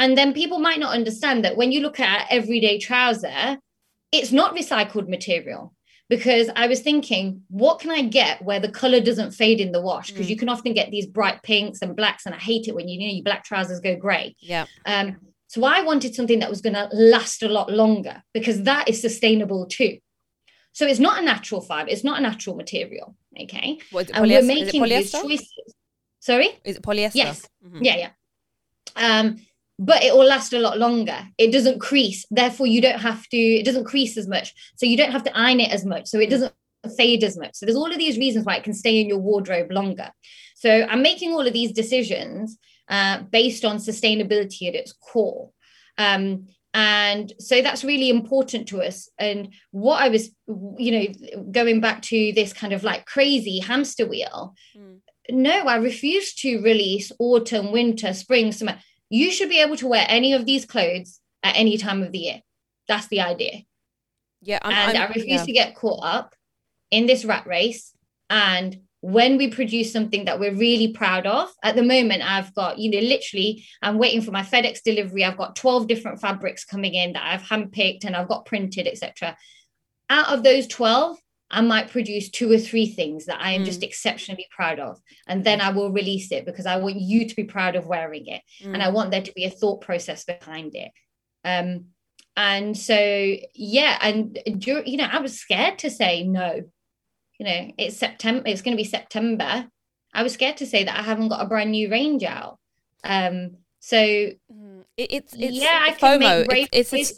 And 0.00 0.16
then 0.16 0.32
people 0.32 0.60
might 0.60 0.78
not 0.78 0.94
understand 0.94 1.44
that 1.44 1.56
when 1.56 1.72
you 1.72 1.80
look 1.80 2.00
at 2.00 2.26
everyday 2.30 2.78
trouser 2.78 3.58
it's 4.10 4.32
not 4.32 4.56
recycled 4.56 5.08
material 5.08 5.74
because 6.08 6.48
I 6.56 6.66
was 6.66 6.80
thinking, 6.80 7.42
what 7.48 7.80
can 7.80 7.90
I 7.90 8.02
get 8.02 8.42
where 8.42 8.60
the 8.60 8.70
color 8.70 9.00
doesn't 9.00 9.32
fade 9.32 9.60
in 9.60 9.72
the 9.72 9.80
wash? 9.80 10.10
Because 10.10 10.26
mm. 10.26 10.30
you 10.30 10.36
can 10.36 10.48
often 10.48 10.72
get 10.72 10.90
these 10.90 11.06
bright 11.06 11.42
pinks 11.42 11.82
and 11.82 11.94
blacks, 11.94 12.24
and 12.24 12.34
I 12.34 12.38
hate 12.38 12.66
it 12.66 12.74
when 12.74 12.88
you, 12.88 12.98
you 12.98 13.06
know 13.06 13.14
your 13.14 13.24
black 13.24 13.44
trousers 13.44 13.80
go 13.80 13.96
grey. 13.96 14.34
Yeah. 14.40 14.66
Um, 14.86 15.18
so 15.48 15.64
I 15.64 15.82
wanted 15.82 16.14
something 16.14 16.40
that 16.40 16.50
was 16.50 16.60
going 16.60 16.74
to 16.74 16.88
last 16.92 17.42
a 17.42 17.48
lot 17.48 17.70
longer 17.70 18.22
because 18.34 18.62
that 18.64 18.88
is 18.88 19.00
sustainable 19.00 19.66
too. 19.66 19.98
So 20.72 20.86
it's 20.86 21.00
not 21.00 21.18
a 21.18 21.24
natural 21.24 21.60
fiber, 21.60 21.90
it's 21.90 22.04
not 22.04 22.18
a 22.18 22.22
natural 22.22 22.54
material. 22.54 23.16
Okay. 23.40 23.78
What, 23.90 24.10
and 24.12 24.26
we're 24.26 24.42
making 24.42 24.82
these 24.82 25.12
choices. 25.12 25.52
Sorry? 26.20 26.50
Is 26.64 26.76
it 26.76 26.82
polyester? 26.82 27.14
Yes. 27.14 27.48
Mm-hmm. 27.64 27.82
Yeah, 27.82 27.96
yeah. 27.96 28.10
Um, 28.96 29.36
but 29.78 30.02
it 30.02 30.14
will 30.14 30.26
last 30.26 30.52
a 30.52 30.58
lot 30.58 30.78
longer. 30.78 31.18
It 31.38 31.52
doesn't 31.52 31.78
crease. 31.78 32.26
Therefore, 32.30 32.66
you 32.66 32.80
don't 32.80 32.98
have 33.00 33.26
to, 33.28 33.36
it 33.36 33.64
doesn't 33.64 33.84
crease 33.84 34.16
as 34.16 34.26
much. 34.26 34.52
So 34.76 34.86
you 34.86 34.96
don't 34.96 35.12
have 35.12 35.22
to 35.24 35.38
iron 35.38 35.60
it 35.60 35.72
as 35.72 35.84
much. 35.84 36.08
So 36.08 36.18
it 36.18 36.30
doesn't 36.30 36.52
fade 36.96 37.22
as 37.22 37.38
much. 37.38 37.54
So 37.54 37.64
there's 37.64 37.76
all 37.76 37.90
of 37.90 37.98
these 37.98 38.18
reasons 38.18 38.44
why 38.44 38.56
it 38.56 38.64
can 38.64 38.74
stay 38.74 39.00
in 39.00 39.08
your 39.08 39.18
wardrobe 39.18 39.70
longer. 39.70 40.10
So 40.56 40.86
I'm 40.88 41.02
making 41.02 41.32
all 41.32 41.46
of 41.46 41.52
these 41.52 41.72
decisions 41.72 42.58
uh, 42.88 43.22
based 43.22 43.64
on 43.64 43.76
sustainability 43.76 44.68
at 44.68 44.74
its 44.74 44.92
core. 44.92 45.50
Um, 45.96 46.48
and 46.74 47.32
so 47.38 47.62
that's 47.62 47.84
really 47.84 48.10
important 48.10 48.68
to 48.68 48.82
us. 48.82 49.08
And 49.18 49.54
what 49.70 50.02
I 50.02 50.08
was, 50.08 50.30
you 50.76 50.92
know, 50.92 51.42
going 51.50 51.80
back 51.80 52.02
to 52.02 52.32
this 52.32 52.52
kind 52.52 52.72
of 52.72 52.82
like 52.82 53.06
crazy 53.06 53.60
hamster 53.60 54.06
wheel. 54.06 54.54
Mm. 54.76 54.98
No, 55.30 55.66
I 55.66 55.76
refuse 55.76 56.34
to 56.36 56.62
release 56.62 57.12
autumn, 57.18 57.70
winter, 57.70 58.12
spring, 58.14 58.50
summer 58.50 58.78
you 59.10 59.30
should 59.30 59.48
be 59.48 59.60
able 59.60 59.76
to 59.76 59.86
wear 59.86 60.04
any 60.08 60.32
of 60.32 60.44
these 60.46 60.66
clothes 60.66 61.20
at 61.42 61.56
any 61.56 61.78
time 61.78 62.02
of 62.02 62.12
the 62.12 62.18
year. 62.18 62.40
That's 62.88 63.08
the 63.08 63.20
idea. 63.20 63.62
Yeah. 64.42 64.58
I'm, 64.62 64.72
and 64.72 64.98
I'm, 64.98 65.04
i 65.04 65.08
refuse 65.08 65.26
yeah. 65.26 65.44
to 65.44 65.52
get 65.52 65.74
caught 65.74 66.04
up 66.04 66.34
in 66.90 67.06
this 67.06 67.24
rat 67.24 67.46
race. 67.46 67.92
And 68.30 68.80
when 69.00 69.36
we 69.36 69.48
produce 69.48 69.92
something 69.92 70.24
that 70.24 70.40
we're 70.40 70.54
really 70.54 70.92
proud 70.92 71.26
of, 71.26 71.50
at 71.62 71.76
the 71.76 71.82
moment, 71.82 72.22
I've 72.22 72.54
got, 72.54 72.78
you 72.78 72.90
know, 72.90 73.06
literally, 73.06 73.64
I'm 73.80 73.98
waiting 73.98 74.22
for 74.22 74.32
my 74.32 74.42
FedEx 74.42 74.82
delivery. 74.82 75.24
I've 75.24 75.38
got 75.38 75.56
12 75.56 75.86
different 75.86 76.20
fabrics 76.20 76.64
coming 76.64 76.94
in 76.94 77.12
that 77.12 77.24
I've 77.24 77.42
handpicked 77.42 78.04
and 78.04 78.16
I've 78.16 78.28
got 78.28 78.46
printed, 78.46 78.86
etc. 78.86 79.36
Out 80.10 80.28
of 80.28 80.42
those 80.42 80.66
12, 80.66 81.16
I 81.50 81.62
might 81.62 81.90
produce 81.90 82.28
two 82.28 82.50
or 82.52 82.58
three 82.58 82.86
things 82.86 83.24
that 83.26 83.40
I 83.40 83.52
am 83.52 83.62
mm. 83.62 83.66
just 83.66 83.82
exceptionally 83.82 84.46
proud 84.50 84.78
of. 84.78 85.00
And 85.26 85.44
then 85.44 85.60
I 85.60 85.70
will 85.70 85.90
release 85.90 86.30
it 86.30 86.44
because 86.44 86.66
I 86.66 86.76
want 86.76 86.96
you 86.96 87.26
to 87.26 87.36
be 87.36 87.44
proud 87.44 87.74
of 87.74 87.86
wearing 87.86 88.26
it. 88.26 88.42
Mm. 88.62 88.74
And 88.74 88.82
I 88.82 88.90
want 88.90 89.10
there 89.10 89.22
to 89.22 89.32
be 89.32 89.44
a 89.44 89.50
thought 89.50 89.80
process 89.80 90.24
behind 90.24 90.74
it. 90.74 90.90
Um, 91.44 91.86
and 92.36 92.76
so, 92.76 92.96
yeah, 93.54 93.98
and 94.00 94.38
you 94.46 94.96
know, 94.96 95.08
I 95.10 95.20
was 95.20 95.38
scared 95.38 95.78
to 95.80 95.90
say 95.90 96.22
no. 96.22 96.62
You 97.38 97.46
know, 97.46 97.72
it's 97.78 97.96
September, 97.96 98.42
it's 98.46 98.62
going 98.62 98.76
to 98.76 98.80
be 98.80 98.88
September. 98.88 99.68
I 100.12 100.22
was 100.22 100.34
scared 100.34 100.58
to 100.58 100.66
say 100.66 100.84
that 100.84 100.98
I 100.98 101.02
haven't 101.02 101.28
got 101.28 101.42
a 101.42 101.48
brand 101.48 101.70
new 101.70 101.90
range 101.90 102.24
out. 102.24 102.58
Um, 103.04 103.56
so 103.80 103.96
mm. 103.96 104.84
it, 104.96 105.12
it's, 105.12 105.34
it's 105.34 105.56
yeah, 105.56 105.80
I 105.82 105.92
can 105.92 106.20
FOMO. 106.20 106.38
make 106.38 106.48
great 106.48 106.68
it's, 106.72 106.92
it's, 106.92 107.12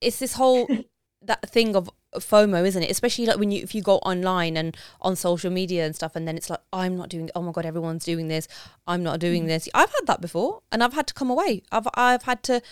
it's 0.00 0.18
this 0.18 0.34
whole 0.34 0.68
that 1.22 1.48
thing 1.48 1.74
of 1.74 1.90
FOMO, 2.14 2.66
isn't 2.66 2.82
it? 2.82 2.90
Especially 2.90 3.26
like 3.26 3.38
when 3.38 3.50
you 3.50 3.62
if 3.62 3.74
you 3.74 3.82
go 3.82 3.96
online 3.98 4.56
and 4.56 4.76
on 5.00 5.16
social 5.16 5.50
media 5.50 5.86
and 5.86 5.94
stuff, 5.94 6.16
and 6.16 6.26
then 6.26 6.36
it's 6.36 6.50
like 6.50 6.60
I'm 6.72 6.96
not 6.96 7.08
doing. 7.08 7.30
Oh 7.34 7.42
my 7.42 7.52
god, 7.52 7.66
everyone's 7.66 8.04
doing 8.04 8.28
this. 8.28 8.48
I'm 8.86 9.02
not 9.02 9.20
doing 9.20 9.44
mm. 9.44 9.48
this. 9.48 9.68
I've 9.74 9.90
had 9.90 10.06
that 10.06 10.20
before, 10.20 10.62
and 10.70 10.82
I've 10.82 10.94
had 10.94 11.06
to 11.08 11.14
come 11.14 11.30
away. 11.30 11.62
I've 11.72 11.88
I've 11.94 12.24
had 12.24 12.42
to 12.44 12.62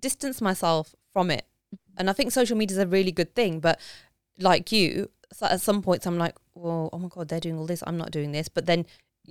distance 0.00 0.40
myself 0.40 0.94
from 1.12 1.30
it, 1.30 1.44
and 1.96 2.08
I 2.08 2.12
think 2.12 2.32
social 2.32 2.56
media 2.56 2.76
is 2.76 2.82
a 2.82 2.86
really 2.86 3.12
good 3.12 3.34
thing. 3.34 3.60
But 3.60 3.80
like 4.38 4.72
you, 4.72 5.10
at 5.42 5.60
some 5.60 5.82
points, 5.82 6.06
I'm 6.06 6.18
like, 6.18 6.36
well, 6.54 6.90
oh 6.92 6.98
my 6.98 7.08
god, 7.08 7.28
they're 7.28 7.40
doing 7.40 7.58
all 7.58 7.66
this. 7.66 7.82
I'm 7.86 7.96
not 7.96 8.10
doing 8.10 8.32
this. 8.32 8.48
But 8.48 8.66
then 8.66 8.86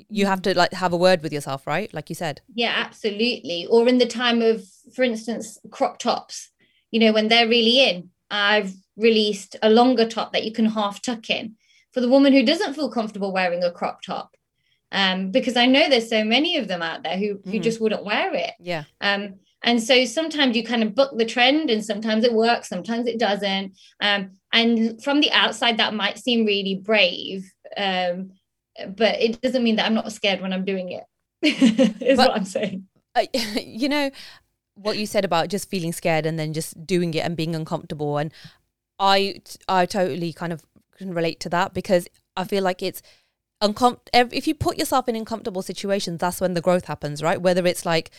you 0.10 0.26
have 0.26 0.42
to 0.42 0.58
like 0.58 0.74
have 0.74 0.94
a 0.94 0.98
word 0.98 1.22
with 1.22 1.34
yourself, 1.34 1.68
right? 1.68 1.94
Like 1.94 2.10
you 2.10 2.16
said. 2.16 2.42
Yeah, 2.54 2.74
absolutely. 2.76 3.68
Or 3.70 3.88
in 3.88 3.98
the 3.98 4.08
time 4.08 4.42
of, 4.42 4.64
for 4.96 5.04
instance, 5.04 5.60
crop 5.72 6.00
tops. 6.00 6.50
You 6.92 7.00
know, 7.00 7.14
when 7.14 7.28
they're 7.28 7.48
really 7.48 7.80
in, 7.80 8.10
I've 8.30 8.74
released 8.96 9.56
a 9.62 9.70
longer 9.70 10.08
top 10.08 10.34
that 10.34 10.44
you 10.44 10.52
can 10.52 10.66
half 10.66 11.02
tuck 11.02 11.30
in 11.30 11.56
for 11.92 12.02
the 12.02 12.10
woman 12.10 12.34
who 12.34 12.44
doesn't 12.44 12.74
feel 12.74 12.90
comfortable 12.90 13.32
wearing 13.32 13.64
a 13.64 13.72
crop 13.72 14.02
top. 14.02 14.36
Um, 14.92 15.32
because 15.32 15.56
I 15.58 15.66
know 15.66 15.90
there's 15.90 16.10
so 16.10 16.24
many 16.24 16.58
of 16.58 16.68
them 16.68 16.84
out 16.84 17.02
there 17.02 17.18
who 17.18 17.40
who 17.46 17.52
mm-hmm. 17.52 17.62
just 17.62 17.82
wouldn't 17.82 18.06
wear 18.06 18.34
it. 18.36 18.52
Yeah. 18.60 18.84
Um, 19.02 19.40
and 19.64 19.82
so 19.82 20.06
sometimes 20.06 20.56
you 20.56 20.64
kind 20.64 20.84
of 20.84 20.94
book 20.94 21.18
the 21.18 21.26
trend, 21.26 21.72
and 21.72 21.84
sometimes 21.84 22.24
it 22.24 22.34
works, 22.34 22.70
sometimes 22.70 23.08
it 23.08 23.18
doesn't. 23.18 23.78
Um, 24.02 24.32
and 24.52 25.02
from 25.02 25.22
the 25.22 25.32
outside, 25.32 25.78
that 25.78 25.96
might 25.96 26.20
seem 26.20 26.46
really 26.46 26.76
brave, 26.76 27.52
um, 27.78 28.34
but 28.88 29.20
it 29.22 29.42
doesn't 29.42 29.64
mean 29.64 29.78
that 29.78 29.86
I'm 29.86 29.94
not 29.94 30.12
scared 30.12 30.42
when 30.42 30.54
I'm 30.54 30.66
doing 30.66 30.92
it. 30.92 31.04
is 32.02 32.18
but, 32.18 32.30
what 32.30 32.38
I'm 32.38 32.46
saying. 32.46 32.88
Uh, 33.16 33.26
you 33.62 33.90
know, 33.90 34.12
what 34.76 34.98
you 34.98 35.06
said 35.06 35.26
about 35.26 35.50
just 35.50 35.70
feeling 35.70 35.94
scared 35.94 36.26
and 36.26 36.38
then 36.40 36.54
just 36.54 36.86
doing 36.86 37.14
it 37.14 37.26
and 37.26 37.38
being 37.38 37.56
uncomfortable 37.56 38.18
and 38.18 38.32
i 39.00 39.36
i 39.68 39.86
totally 39.86 40.34
kind 40.34 40.52
of 40.54 40.64
can 40.98 41.14
relate 41.14 41.40
to 41.40 41.50
that 41.50 41.74
because 41.74 42.08
i 42.36 42.44
feel 42.44 42.64
like 42.64 42.82
it's 42.82 43.02
uncom- 43.62 44.00
if 44.14 44.48
you 44.48 44.54
put 44.54 44.78
yourself 44.78 45.08
in 45.08 45.16
uncomfortable 45.16 45.62
situations 45.62 46.20
that's 46.20 46.42
when 46.42 46.54
the 46.54 46.62
growth 46.62 46.86
happens 46.86 47.24
right? 47.24 47.42
Whether 47.42 47.66
it's 47.66 47.86
like 47.86 48.12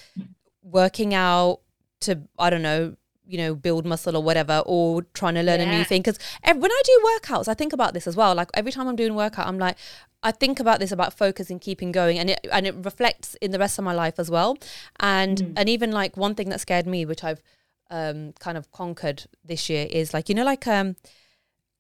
working 0.63 1.13
out 1.13 1.61
to 2.01 2.23
i 2.39 2.49
don't 2.51 2.63
know 2.63 2.97
you 3.27 3.39
know 3.39 3.55
build 3.55 3.87
muscle 3.87 4.17
or 4.17 4.23
whatever 4.23 4.63
or 4.67 5.03
trying 5.15 5.35
to 5.35 5.43
learn 5.43 5.61
yeah. 5.61 5.71
a 5.71 5.79
new 5.79 5.85
thing 5.85 6.03
because 6.03 6.19
when 6.45 6.71
i 6.71 6.83
do 6.85 7.01
workouts 7.05 7.49
i 7.49 7.55
think 7.55 7.73
about 7.73 7.95
this 7.95 8.07
as 8.07 8.17
well 8.17 8.35
like 8.35 8.49
every 8.55 8.71
time 8.71 8.87
i'm 8.87 8.97
doing 8.97 9.15
workout 9.15 9.47
i'm 9.47 9.59
like 9.59 9.77
i 10.23 10.31
think 10.31 10.61
about 10.61 10.81
this 10.81 10.93
about 10.93 11.13
focus 11.13 11.51
and 11.51 11.61
keeping 11.61 11.93
going 11.93 12.19
and 12.19 12.31
it 12.31 12.41
and 12.53 12.67
it 12.67 12.75
reflects 12.85 13.35
in 13.37 13.51
the 13.51 13.59
rest 13.59 13.79
of 13.79 13.85
my 13.85 13.93
life 13.93 14.19
as 14.19 14.31
well 14.31 14.57
and 15.01 15.39
mm. 15.39 15.53
and 15.57 15.69
even 15.69 15.91
like 15.91 16.17
one 16.17 16.35
thing 16.35 16.49
that 16.49 16.61
scared 16.61 16.87
me 16.87 17.05
which 17.05 17.25
i've 17.25 17.43
um 17.91 18.33
kind 18.41 18.59
of 18.59 18.71
conquered 18.71 19.25
this 19.45 19.69
year 19.69 19.87
is 19.91 20.13
like 20.13 20.29
you 20.29 20.35
know 20.35 20.45
like 20.45 20.67
um 20.67 20.97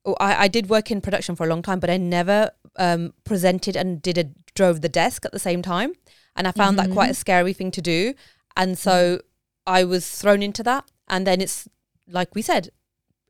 oh, 0.05 0.17
I, 0.21 0.45
I 0.45 0.49
did 0.49 0.69
work 0.69 0.91
in 0.91 1.01
production 1.01 1.37
for 1.37 1.45
a 1.45 1.49
long 1.49 1.63
time 1.63 1.81
but 1.81 1.91
i 1.91 1.97
never 1.97 2.51
um 2.77 3.13
presented 3.25 3.77
and 3.77 4.01
did 4.01 4.19
a 4.19 4.25
drove 4.55 4.81
the 4.81 4.89
desk 4.89 5.25
at 5.25 5.33
the 5.33 5.39
same 5.39 5.63
time 5.63 5.93
and 6.37 6.47
i 6.47 6.53
found 6.53 6.79
mm-hmm. 6.79 6.89
that 6.89 6.95
quite 6.95 7.11
a 7.11 7.15
scary 7.15 7.53
thing 7.53 7.71
to 7.73 7.83
do 7.83 8.15
and 8.57 8.79
so 8.79 9.17
mm. 9.17 9.21
I 9.67 9.85
was 9.85 10.09
thrown 10.11 10.43
into 10.43 10.63
that 10.65 10.85
and 11.09 11.27
then 11.27 11.41
it's 11.41 11.69
like 12.09 12.35
we 12.35 12.43
said, 12.43 12.71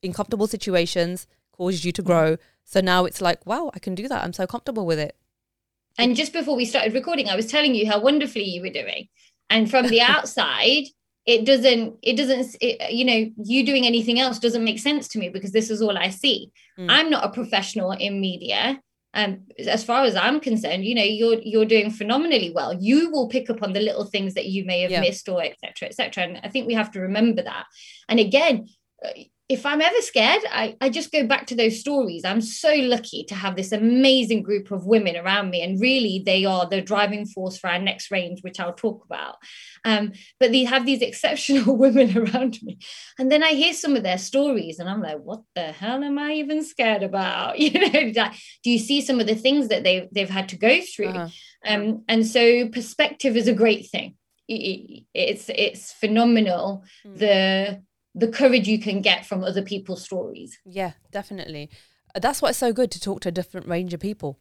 uncomfortable 0.03 0.47
situations 0.47 1.27
causes 1.53 1.85
you 1.85 1.93
to 1.93 2.03
grow. 2.03 2.37
So 2.65 2.81
now 2.81 3.05
it's 3.05 3.21
like, 3.21 3.45
wow, 3.47 3.71
I 3.75 3.79
can 3.79 3.95
do 3.95 4.09
that. 4.09 4.25
I'm 4.25 4.33
so 4.33 4.47
comfortable 4.47 4.87
with 4.87 4.99
it. 4.99 5.17
And 5.97 6.17
just 6.17 6.33
before 6.33 6.57
we 6.57 6.65
started 6.65 6.95
recording, 6.95 7.29
I 7.29 7.37
was 7.37 7.47
telling 7.47 7.75
you 7.75 7.87
how 7.87 8.01
wonderfully 8.01 8.45
you 8.45 8.63
were 8.63 8.71
doing. 8.71 9.09
And 9.49 9.71
from 9.71 9.87
the 9.87 10.01
outside, 10.15 10.85
it 11.27 11.47
doesn't, 11.47 11.97
it 12.03 12.17
doesn't, 12.17 12.57
it, 12.61 12.91
you 12.93 13.05
know, 13.05 13.31
you 13.37 13.65
doing 13.65 13.87
anything 13.87 14.19
else 14.19 14.39
doesn't 14.39 14.65
make 14.65 14.79
sense 14.79 15.09
to 15.09 15.19
me 15.19 15.29
because 15.29 15.53
this 15.53 15.71
is 15.71 15.81
all 15.81 15.97
I 15.97 16.11
see. 16.11 16.51
Mm. 16.79 16.87
I'm 16.91 17.11
not 17.11 17.25
a 17.25 17.31
professional 17.31 17.93
in 17.93 18.21
media 18.21 18.81
um, 19.15 19.43
as 19.59 19.85
far 19.85 20.03
as 20.03 20.17
I'm 20.17 20.41
concerned, 20.41 20.85
you 20.85 20.95
know, 20.95 21.03
you're 21.03 21.41
you're 21.41 21.65
doing 21.65 21.91
phenomenally 21.91 22.51
well. 22.53 22.75
You 22.75 23.11
will 23.11 23.29
pick 23.29 23.49
up 23.49 23.63
on 23.63 23.73
the 23.73 23.81
little 23.81 24.05
things 24.05 24.35
that 24.35 24.47
you 24.47 24.65
may 24.65 24.81
have 24.81 24.91
yeah. 24.91 25.01
missed, 25.01 25.29
or 25.29 25.43
etc. 25.43 25.89
etc. 25.89 26.25
And 26.25 26.41
I 26.43 26.49
think 26.49 26.67
we 26.67 26.75
have 26.75 26.91
to 26.93 27.01
remember 27.01 27.43
that. 27.43 27.67
And 28.09 28.19
again, 28.19 28.67
uh, 29.05 29.11
if 29.47 29.67
I'm 29.67 29.83
ever 29.83 30.01
scared, 30.01 30.43
I, 30.51 30.75
I 30.81 30.89
just 30.89 31.13
go 31.13 31.27
back 31.27 31.47
to 31.49 31.55
those 31.55 31.79
stories. 31.79 32.25
I'm 32.25 32.41
so 32.41 32.75
lucky 32.77 33.25
to 33.25 33.35
have 33.35 33.57
this 33.57 33.73
amazing 33.73 34.43
group 34.43 34.71
of 34.71 34.87
women 34.87 35.17
around 35.17 35.51
me. 35.51 35.61
And 35.61 35.79
really, 35.79 36.23
they 36.25 36.47
are 36.47 36.67
the 36.67 36.81
driving 36.81 37.27
force 37.27 37.59
for 37.59 37.69
our 37.69 37.79
next 37.79 38.11
range, 38.11 38.43
which 38.43 38.59
I'll 38.59 38.73
talk 38.73 39.05
about. 39.05 39.37
Um, 39.85 40.13
but 40.41 40.51
they 40.51 40.65
have 40.65 40.87
these 40.87 41.03
exceptional 41.09 41.77
women 41.85 42.17
around 42.17 42.59
me. 42.63 42.79
And 43.19 43.31
then 43.31 43.43
I 43.43 43.51
hear 43.51 43.75
some 43.75 43.97
of 43.97 44.03
their 44.03 44.17
stories 44.17 44.79
and 44.79 44.89
I'm 44.89 45.03
like, 45.03 45.19
what 45.19 45.43
the 45.55 45.73
hell 45.73 46.03
am 46.03 46.19
I 46.19 46.33
even 46.35 46.65
scared 46.65 47.03
about? 47.03 47.59
You 47.65 47.81
know, 47.81 48.13
do 48.63 48.71
you 48.71 48.79
see 48.79 49.01
some 49.01 49.21
of 49.21 49.27
the 49.27 49.35
things 49.35 49.69
that 49.69 49.85
they've, 49.85 50.07
they've 50.13 50.29
had 50.29 50.51
to 50.51 50.57
go 50.57 50.81
through? 50.83 51.09
Uh-huh. 51.09 51.29
Um, 51.67 52.05
and 52.09 52.27
so 52.27 52.69
perspective 52.69 53.37
is 53.37 53.49
a 53.49 53.55
great 53.55 53.89
thing. 53.89 54.17
It's, 54.47 55.47
it's 55.49 55.93
phenomenal. 55.93 56.85
Mm. 57.07 57.19
The, 57.19 57.83
the 58.15 58.29
courage 58.29 58.69
you 58.69 58.79
can 58.79 59.01
get 59.01 59.27
from 59.27 59.43
other 59.43 59.63
people's 59.63 60.05
stories. 60.05 60.59
Yeah, 60.65 60.93
definitely. 61.11 61.71
That's 62.15 62.41
why 62.41 62.51
it's 62.51 62.59
so 62.59 62.73
good 62.73 62.91
to 62.93 63.01
talk 63.01 63.21
to 63.23 63.29
a 63.29 63.33
different 63.33 63.67
range 63.67 63.93
of 63.93 64.01
people 64.01 64.39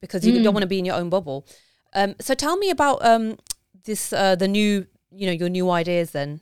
because 0.00 0.26
you 0.26 0.32
mm. 0.32 0.42
don't 0.44 0.54
want 0.54 0.62
to 0.62 0.68
be 0.68 0.78
in 0.78 0.84
your 0.84 0.94
own 0.94 1.10
bubble. 1.10 1.46
Um, 1.92 2.14
so 2.20 2.34
tell 2.34 2.56
me 2.56 2.70
about 2.70 3.04
um, 3.04 3.38
this, 3.84 4.12
uh, 4.12 4.36
the 4.36 4.46
new, 4.46 4.86
you 5.10 5.26
know, 5.26 5.32
your 5.32 5.48
new 5.48 5.70
ideas 5.70 6.12
then. 6.12 6.40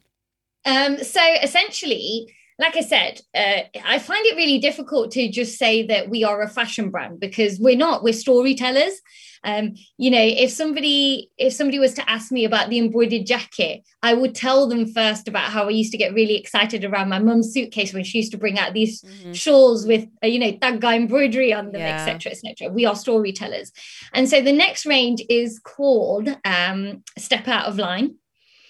Um, 0.67 0.99
so 1.03 1.21
essentially, 1.43 2.35
like 2.59 2.77
I 2.77 2.83
said, 2.83 3.21
uh, 3.35 3.63
I 3.85 3.99
find 3.99 4.25
it 4.27 4.37
really 4.37 4.59
difficult 4.59 5.11
to 5.13 5.29
just 5.29 5.59
say 5.59 5.87
that 5.87 6.09
we 6.09 6.23
are 6.23 6.41
a 6.41 6.49
fashion 6.49 6.91
brand 6.91 7.19
because 7.19 7.59
we're 7.59 7.77
not. 7.77 8.05
We're 8.05 8.13
storytellers. 8.13 9.01
Um, 9.45 9.75
you 9.99 10.11
know, 10.11 10.23
if 10.23 10.51
somebody 10.51 11.31
if 11.37 11.53
somebody 11.53 11.79
was 11.79 11.95
to 11.95 12.11
ask 12.11 12.33
me 12.33 12.45
about 12.45 12.71
the 12.71 12.79
embroidered 12.79 13.27
jacket, 13.27 13.83
I 14.03 14.15
would 14.15 14.35
tell 14.35 14.69
them 14.69 14.87
first 14.87 15.29
about 15.29 15.51
how 15.51 15.67
I 15.67 15.71
used 15.71 15.93
to 15.93 15.99
get 15.99 16.15
really 16.15 16.37
excited 16.37 16.85
around 16.85 17.11
my 17.11 17.19
mum's 17.19 17.53
suitcase 17.53 17.93
when 17.93 18.05
she 18.05 18.19
used 18.19 18.33
to 18.33 18.39
bring 18.39 18.59
out 18.59 18.73
these 18.73 19.03
mm-hmm. 19.03 19.33
shawls 19.33 19.87
with 19.87 20.07
uh, 20.23 20.29
you 20.29 20.39
know 20.39 20.53
tagga 20.53 20.95
embroidery 20.95 21.53
on 21.53 21.73
them, 21.73 21.83
etc., 21.83 22.21
yeah. 22.25 22.31
etc. 22.31 22.69
Et 22.69 22.73
we 22.73 22.87
are 22.87 22.97
storytellers, 22.97 23.73
and 24.13 24.29
so 24.29 24.41
the 24.41 24.53
next 24.53 24.87
range 24.87 25.23
is 25.29 25.59
called 25.59 26.29
um, 26.45 27.03
Step 27.19 27.47
Out 27.49 27.67
of 27.67 27.79
Line. 27.79 28.15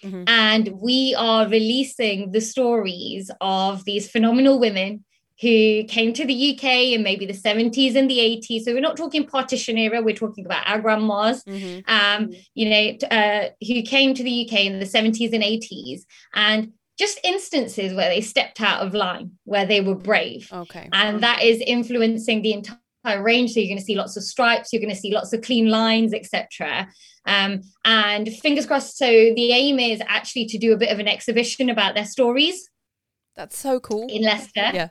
Mm-hmm. 0.05 0.25
And 0.27 0.69
we 0.81 1.15
are 1.17 1.49
releasing 1.49 2.33
the 2.33 2.41
stories 2.41 3.31
of 3.41 3.85
these 3.85 4.11
phenomenal 4.11 4.59
women 4.59 5.05
who 5.41 5.85
came 5.85 6.13
to 6.13 6.25
the 6.25 6.55
UK 6.55 6.65
in 6.95 7.03
maybe 7.03 7.27
the 7.27 7.33
70s 7.33 7.97
and 7.97 8.09
the 8.09 8.19
80s. 8.19 8.63
So 8.63 8.73
we're 8.73 8.81
not 8.81 8.97
talking 8.97 9.27
partition 9.27 9.77
era, 9.77 10.01
we're 10.01 10.15
talking 10.15 10.47
about 10.47 10.69
our 10.69 10.81
grandmas, 10.81 11.43
mm-hmm. 11.45 11.81
um, 11.93 12.31
you 12.55 12.71
know, 12.71 13.09
uh, 13.11 13.49
who 13.67 13.83
came 13.83 14.15
to 14.15 14.23
the 14.23 14.47
UK 14.47 14.61
in 14.61 14.79
the 14.79 14.87
70s 14.87 15.33
and 15.33 15.43
80s. 15.43 16.03
And 16.35 16.73
just 16.97 17.19
instances 17.25 17.93
where 17.95 18.09
they 18.09 18.21
stepped 18.21 18.61
out 18.61 18.87
of 18.87 18.95
line, 18.95 19.33
where 19.45 19.67
they 19.67 19.81
were 19.81 19.97
brave. 19.97 20.49
Okay. 20.53 20.89
And 20.93 21.21
that 21.23 21.43
is 21.43 21.61
influencing 21.61 22.43
the 22.43 22.53
entire 22.53 22.79
range. 23.13 23.53
So 23.53 23.61
you're 23.61 23.69
going 23.69 23.79
to 23.79 23.85
see 23.85 23.97
lots 23.97 24.17
of 24.17 24.25
stripes, 24.25 24.73
you're 24.73 24.83
going 24.83 24.95
to 24.95 25.01
see 25.01 25.13
lots 25.13 25.33
of 25.33 25.43
clean 25.43 25.69
lines, 25.69 26.13
etc. 26.13 26.89
Um, 27.27 27.63
and 27.85 28.29
fingers 28.29 28.67
crossed. 28.67 28.99
So 28.99 29.07
the 29.07 29.53
aim 29.53 29.79
is 29.79 30.03
actually 30.07 30.47
to 30.47 30.59
do 30.59 30.73
a 30.73 30.77
bit 30.77 30.91
of 30.91 30.99
an 30.99 31.09
exhibition 31.09 31.71
about 31.71 31.95
their 31.95 32.07
stories. 32.07 32.69
That's 33.37 33.59
so 33.59 33.81
cool. 33.81 34.07
In 34.09 34.23
Leicester. 34.23 34.71
Yeah 34.73 34.89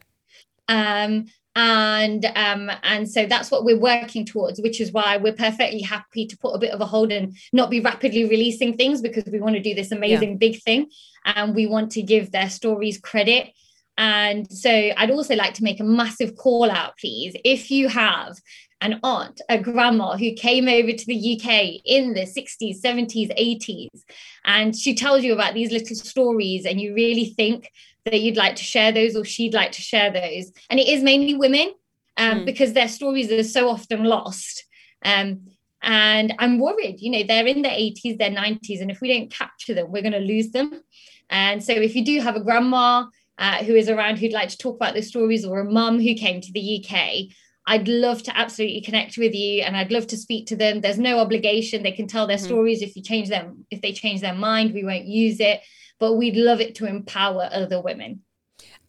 um, 0.68 1.26
and 1.56 2.26
um, 2.36 2.72
and 2.82 3.10
so 3.10 3.28
that's 3.28 3.52
what 3.52 3.64
we're 3.64 3.80
working 3.80 4.26
towards 4.26 4.60
which 4.60 4.82
is 4.82 4.92
why 4.92 5.18
we're 5.18 5.34
perfectly 5.34 5.82
happy 5.82 6.26
to 6.26 6.38
put 6.38 6.56
a 6.56 6.58
bit 6.58 6.72
of 6.72 6.82
a 6.82 6.86
hold 6.86 7.12
and 7.12 7.38
not 7.52 7.70
be 7.70 7.80
rapidly 7.80 8.28
releasing 8.28 8.76
things 8.76 9.02
because 9.02 9.24
we 9.26 9.40
want 9.40 9.56
to 9.56 9.62
do 9.62 9.76
this 9.76 9.92
amazing 9.92 10.32
yeah. 10.32 10.38
big 10.38 10.62
thing 10.64 10.90
and 11.26 11.54
we 11.54 11.68
want 11.68 11.92
to 11.92 12.02
give 12.02 12.32
their 12.32 12.50
stories 12.50 12.98
credit 12.98 13.52
and 13.98 14.52
so 14.52 14.70
i'd 14.98 15.12
also 15.12 15.36
like 15.36 15.54
to 15.54 15.64
make 15.64 15.80
a 15.80 15.84
massive 15.84 16.36
call 16.36 16.72
out 16.72 16.98
please 16.98 17.36
if 17.44 17.70
you 17.70 17.88
have 17.88 18.38
an 18.84 19.00
aunt, 19.02 19.40
a 19.48 19.58
grandma 19.58 20.18
who 20.18 20.34
came 20.34 20.68
over 20.68 20.92
to 20.92 21.06
the 21.06 21.40
UK 21.40 21.82
in 21.86 22.14
the 22.14 22.26
60s, 22.26 22.82
70s, 22.82 23.32
80s, 23.40 24.04
and 24.44 24.76
she 24.76 24.94
tells 24.94 25.24
you 25.24 25.34
about 25.34 25.54
these 25.54 25.72
little 25.72 25.96
stories, 25.96 26.66
and 26.66 26.82
you 26.82 26.94
really 26.94 27.26
think 27.26 27.72
that 28.06 28.20
you'd 28.20 28.36
like 28.36 28.58
to 28.58 28.64
share 28.64 28.92
those 28.92 29.16
or 29.16 29.24
she'd 29.24 29.54
like 29.54 29.72
to 29.72 29.82
share 29.82 30.12
those. 30.12 30.52
And 30.70 30.80
it 30.80 30.88
is 30.90 31.02
mainly 31.02 31.36
women 31.36 31.74
um, 32.18 32.42
mm. 32.42 32.46
because 32.46 32.74
their 32.74 32.90
stories 32.90 33.32
are 33.32 33.44
so 33.44 33.70
often 33.70 34.04
lost. 34.04 34.66
Um, 35.06 35.48
and 35.82 36.34
I'm 36.40 36.60
worried, 36.60 37.00
you 37.00 37.12
know, 37.12 37.24
they're 37.24 37.48
in 37.48 37.62
their 37.62 37.72
80s, 37.72 38.18
their 38.18 38.32
90s, 38.32 38.82
and 38.82 38.92
if 38.92 39.00
we 39.00 39.14
don't 39.14 39.32
capture 39.32 39.74
them, 39.74 39.92
we're 39.92 40.02
going 40.02 40.14
to 40.14 40.20
lose 40.20 40.52
them. 40.52 40.84
And 41.30 41.64
so 41.64 41.72
if 41.72 41.96
you 41.96 42.04
do 42.04 42.20
have 42.20 42.36
a 42.36 42.44
grandma 42.44 43.06
uh, 43.38 43.64
who 43.64 43.76
is 43.76 43.90
around 43.90 44.18
who'd 44.18 44.32
like 44.32 44.50
to 44.50 44.58
talk 44.58 44.76
about 44.76 44.94
their 44.94 45.04
stories 45.04 45.46
or 45.46 45.60
a 45.60 45.72
mum 45.72 46.00
who 46.00 46.14
came 46.14 46.42
to 46.42 46.52
the 46.52 46.84
UK, 46.84 47.34
I'd 47.66 47.88
love 47.88 48.24
to 48.24 48.38
absolutely 48.38 48.82
connect 48.82 49.18
with 49.18 49.34
you 49.34 49.62
and 49.62 49.78
I'd 49.78 49.92
love 49.92 50.08
to 50.08 50.18
speak 50.18 50.48
to 50.48 50.56
them. 50.56 50.82
There's 50.82 51.00
no 51.00 51.20
obligation. 51.20 51.82
They 51.82 51.92
can 51.92 52.08
tell 52.08 52.28
their 52.28 52.38
mm-hmm. 52.38 52.46
stories. 52.46 52.82
If 52.82 52.96
you 52.96 53.02
change 53.02 53.30
them, 53.30 53.66
if 53.72 53.82
they 53.82 53.94
change 53.94 54.22
their 54.22 54.36
mind, 54.36 54.74
we 54.74 54.84
won't 54.84 55.06
use 55.06 55.40
it 55.40 55.62
but 56.04 56.16
we'd 56.16 56.36
love 56.36 56.60
it 56.60 56.76
to 56.76 56.86
empower 56.86 57.50
other 57.52 57.82
women. 57.82 58.22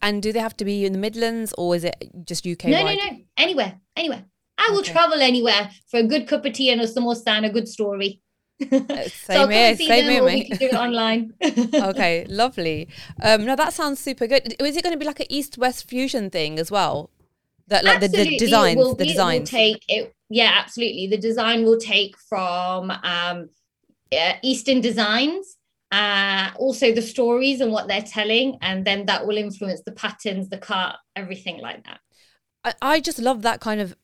And 0.01 0.21
do 0.21 0.33
they 0.33 0.39
have 0.39 0.57
to 0.57 0.65
be 0.65 0.85
in 0.85 0.91
the 0.91 0.99
Midlands 0.99 1.53
or 1.57 1.73
is 1.73 1.85
it 1.85 1.95
just 2.25 2.45
UK? 2.45 2.65
No, 2.65 2.83
no, 2.83 2.93
no. 2.93 3.17
Anywhere, 3.37 3.79
anywhere. 3.95 4.25
I 4.57 4.69
will 4.71 4.79
okay. 4.79 4.91
travel 4.91 5.21
anywhere 5.21 5.71
for 5.89 6.01
a 6.01 6.03
good 6.03 6.27
cup 6.27 6.45
of 6.45 6.51
tea 6.51 6.71
and 6.71 6.81
a 6.81 6.85
samosa 6.85 7.27
and 7.27 7.45
a 7.45 7.49
good 7.49 7.69
story. 7.69 8.21
Uh, 8.71 9.09
same 9.09 9.49
here, 9.49 9.75
same 9.75 10.09
here, 10.09 10.23
mate. 10.23 10.47
We 10.49 10.57
can 10.57 10.57
do 10.57 10.65
it 10.67 10.73
online. 10.73 11.33
okay, 11.43 12.25
lovely. 12.29 12.87
Um, 13.21 13.45
no, 13.45 13.55
that 13.55 13.73
sounds 13.73 13.99
super 13.99 14.27
good. 14.27 14.55
Is 14.59 14.77
it 14.77 14.83
going 14.83 14.93
to 14.93 14.99
be 14.99 15.05
like 15.05 15.19
an 15.19 15.25
East-West 15.29 15.89
fusion 15.89 16.29
thing 16.29 16.57
as 16.57 16.71
well? 16.71 17.09
That 17.67 17.83
like 17.83 17.99
the, 17.99 18.07
the, 18.07 18.37
designs, 18.37 18.77
will, 18.77 18.95
the 18.95 19.05
designs. 19.05 19.49
take 19.49 19.83
it. 19.89 20.15
Yeah, 20.29 20.51
absolutely. 20.53 21.07
The 21.07 21.17
design 21.17 21.65
will 21.65 21.79
take 21.79 22.15
from 22.29 22.91
um, 22.91 23.49
Eastern 24.41 24.81
designs, 24.81 25.57
uh, 25.91 26.51
also 26.57 26.93
the 26.93 27.01
stories 27.01 27.59
and 27.59 27.71
what 27.71 27.87
they're 27.87 28.01
telling, 28.01 28.57
and 28.61 28.85
then 28.85 29.05
that 29.07 29.25
will 29.25 29.37
influence 29.37 29.81
the 29.85 29.91
patterns, 29.91 30.47
the 30.49 30.57
cut, 30.57 30.95
everything 31.15 31.59
like 31.59 31.83
that. 31.85 31.99
I, 32.63 32.73
I 32.81 32.99
just 32.99 33.19
love 33.19 33.41
that 33.41 33.59
kind 33.59 33.81
of 33.81 33.95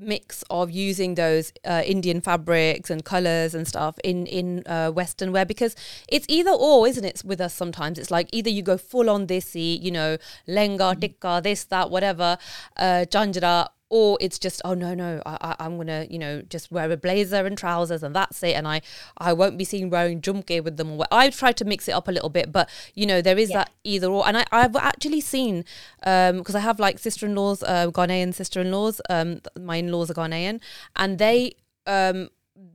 mix 0.00 0.44
of 0.50 0.70
using 0.70 1.14
those 1.14 1.52
uh, 1.64 1.82
Indian 1.84 2.20
fabrics 2.20 2.90
and 2.90 3.04
colors 3.04 3.54
and 3.54 3.66
stuff 3.66 3.98
in 4.04 4.26
in 4.26 4.62
uh, 4.66 4.90
Western 4.90 5.32
wear 5.32 5.44
because 5.44 5.74
it's 6.08 6.26
either 6.28 6.50
or, 6.50 6.86
isn't 6.86 7.04
it? 7.04 7.22
With 7.24 7.40
us 7.40 7.54
sometimes, 7.54 7.98
it's 7.98 8.10
like 8.10 8.28
either 8.32 8.50
you 8.50 8.62
go 8.62 8.78
full 8.78 9.10
on 9.10 9.26
desi, 9.26 9.80
you 9.80 9.90
know, 9.90 10.18
lenga, 10.46 10.78
mm-hmm. 10.78 11.00
tikka, 11.00 11.40
this, 11.42 11.64
that, 11.64 11.90
whatever, 11.90 12.38
uh, 12.76 13.04
janjara, 13.08 13.68
or 13.90 14.18
it's 14.20 14.38
just 14.38 14.60
oh 14.64 14.74
no 14.74 14.94
no 14.94 15.22
I, 15.24 15.54
I, 15.58 15.66
am 15.66 15.76
gonna 15.76 16.06
you 16.10 16.18
know 16.18 16.42
just 16.42 16.70
wear 16.70 16.90
a 16.90 16.96
blazer 16.96 17.46
and 17.46 17.56
trousers 17.56 18.02
and 18.02 18.14
that's 18.14 18.42
it 18.42 18.54
and 18.54 18.68
I 18.68 18.82
I 19.16 19.32
won't 19.32 19.56
be 19.56 19.64
seen 19.64 19.90
wearing 19.90 20.20
jump 20.20 20.46
gear 20.46 20.62
with 20.62 20.76
them 20.76 21.00
I've 21.10 21.36
tried 21.36 21.56
to 21.58 21.64
mix 21.64 21.88
it 21.88 21.92
up 21.92 22.08
a 22.08 22.12
little 22.12 22.28
bit 22.28 22.52
but 22.52 22.68
you 22.94 23.06
know 23.06 23.22
there 23.22 23.38
is 23.38 23.50
yeah. 23.50 23.58
that 23.58 23.70
either 23.84 24.08
or 24.08 24.26
and 24.26 24.38
I, 24.38 24.44
I've 24.52 24.76
actually 24.76 25.20
seen 25.20 25.64
um 26.04 26.38
because 26.38 26.54
I 26.54 26.60
have 26.60 26.78
like 26.78 26.98
sister-in-laws 26.98 27.62
uh, 27.62 27.90
Ghanaian 27.90 28.34
sister-in-laws 28.34 29.00
um 29.08 29.40
my 29.58 29.76
in-laws 29.76 30.10
are 30.10 30.14
Ghanaian 30.14 30.60
and 30.96 31.18
they 31.18 31.54
um 31.86 32.28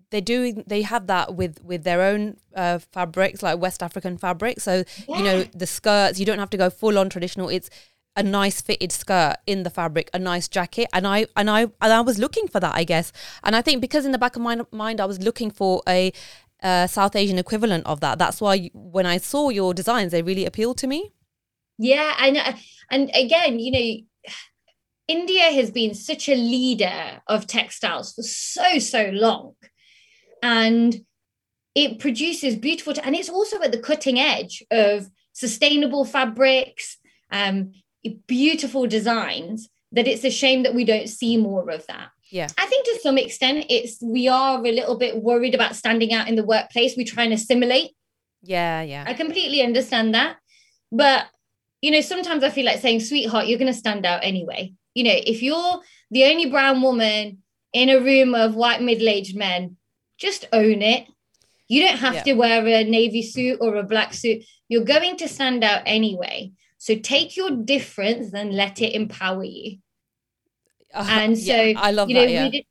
they 0.10 0.22
do 0.22 0.64
they 0.68 0.84
have 0.84 1.08
that 1.08 1.36
with 1.36 1.62
with 1.64 1.84
their 1.84 2.02
own 2.02 2.38
uh, 2.56 2.80
fabrics 2.92 3.42
like 3.42 3.60
west 3.60 3.82
african 3.82 4.18
fabric 4.18 4.62
so 4.62 4.84
yeah. 5.08 5.18
you 5.18 5.24
know 5.24 5.44
the 5.56 5.66
skirts 5.66 6.20
you 6.20 6.26
don't 6.26 6.40
have 6.40 6.52
to 6.52 6.58
go 6.58 6.70
full 6.70 6.98
on 6.98 7.10
traditional 7.10 7.50
it's 7.50 7.70
a 8.16 8.24
nice 8.24 8.62
fitted 8.62 8.92
skirt 8.92 9.38
in 9.48 9.64
the 9.64 9.70
fabric, 9.70 10.10
a 10.14 10.20
nice 10.20 10.48
jacket, 10.48 10.88
and 10.94 11.08
I 11.08 11.26
and 11.36 11.50
I 11.50 11.62
and 11.64 11.94
I 11.94 12.02
was 12.02 12.20
looking 12.20 12.48
for 12.48 12.60
that, 12.60 12.76
I 12.76 12.84
guess. 12.84 13.12
And 13.44 13.56
I 13.56 13.62
think 13.62 13.82
because 13.82 14.06
in 14.06 14.12
the 14.12 14.18
back 14.18 14.36
of 14.36 14.42
my 14.42 14.62
mind, 14.72 15.02
I 15.02 15.06
was 15.06 15.20
looking 15.20 15.50
for 15.50 15.82
a 15.88 16.14
uh, 16.62 16.88
South 16.88 17.16
Asian 17.16 17.38
equivalent 17.38 17.86
of 17.86 18.00
that. 18.02 18.20
That's 18.20 18.40
why 18.40 18.70
when 18.74 19.06
I 19.06 19.18
saw 19.18 19.50
your 19.50 19.74
designs, 19.74 20.12
they 20.12 20.22
really 20.22 20.46
appealed 20.46 20.78
to 20.80 20.88
me. 20.88 21.12
Yeah, 21.78 22.16
and 22.20 22.38
and 22.92 23.10
again, 23.16 23.60
you 23.60 23.72
know, 23.72 24.32
India 25.08 25.52
has 25.52 25.72
been 25.72 25.96
such 25.96 26.30
a 26.30 26.36
leader 26.36 27.22
of 27.28 27.48
textiles 27.48 28.14
for 28.14 28.24
so 28.24 28.80
so 28.80 29.10
long, 29.12 29.56
and 30.42 31.04
it 31.74 32.00
produces 32.00 32.56
beautiful, 32.56 32.94
and 33.04 33.16
it's 33.16 33.30
also 33.30 33.60
at 33.62 33.72
the 33.72 33.80
cutting 33.80 34.20
edge 34.20 34.64
of 34.70 35.10
sustainable 35.34 36.06
fabrics. 36.06 36.98
Um, 37.32 37.74
beautiful 38.28 38.88
designs 38.88 39.70
that 39.92 40.08
it's 40.08 40.24
a 40.24 40.30
shame 40.30 40.64
that 40.64 40.76
we 40.76 40.86
don't 40.86 41.08
see 41.08 41.38
more 41.38 41.70
of 41.70 41.86
that. 41.88 42.10
Yeah. 42.32 42.48
I 42.58 42.66
think 42.66 42.86
to 42.86 43.00
some 43.02 43.18
extent 43.18 43.68
it's 43.70 44.02
we 44.02 44.28
are 44.28 44.58
a 44.58 44.72
little 44.72 44.98
bit 44.98 45.22
worried 45.22 45.54
about 45.54 45.76
standing 45.76 46.14
out 46.14 46.28
in 46.28 46.36
the 46.36 46.44
workplace. 46.44 46.98
We 46.98 47.06
try 47.06 47.24
and 47.24 47.34
assimilate. 47.34 47.92
Yeah, 48.42 48.82
yeah. 48.82 49.06
I 49.08 49.14
completely 49.14 49.62
understand 49.62 50.16
that. 50.16 50.38
But 50.92 51.28
you 51.82 51.92
know, 51.92 52.02
sometimes 52.02 52.44
I 52.44 52.50
feel 52.50 52.66
like 52.66 52.80
saying, 52.80 53.02
sweetheart, 53.02 53.48
you're 53.48 53.60
gonna 53.60 53.74
stand 53.74 54.06
out 54.06 54.24
anyway. 54.24 54.74
You 54.96 55.04
know, 55.04 55.16
if 55.16 55.44
you're 55.44 55.82
the 56.12 56.26
only 56.26 56.50
brown 56.50 56.82
woman 56.82 57.44
in 57.72 57.90
a 57.90 58.00
room 58.00 58.36
of 58.36 58.56
white 58.56 58.82
middle-aged 58.82 59.36
men, 59.36 59.78
just 60.18 60.46
own 60.54 60.82
it. 60.82 61.08
You 61.68 61.88
don't 61.88 61.98
have 61.98 62.14
yeah. 62.14 62.24
to 62.24 62.34
wear 62.34 62.66
a 62.66 62.84
navy 62.84 63.24
suit 63.24 63.58
or 63.62 63.76
a 63.76 63.84
black 63.84 64.14
suit. 64.14 64.44
You're 64.70 64.86
going 64.86 65.18
to 65.18 65.28
stand 65.28 65.64
out 65.64 65.82
anyway. 65.86 66.52
So 66.84 66.98
take 66.98 67.38
your 67.38 67.50
difference 67.50 68.34
and 68.34 68.54
let 68.54 68.82
it 68.82 68.94
empower 68.94 69.46
you. 69.46 69.78
Uh, 70.94 71.08
and 71.10 71.40
so 71.40 71.56
yeah, 71.56 71.80
I 71.80 71.92
love 71.92 72.10
you 72.10 72.16
know, 72.16 72.26
that, 72.26 72.30
yeah. 72.30 72.44
we, 72.44 72.50
did, 72.50 72.66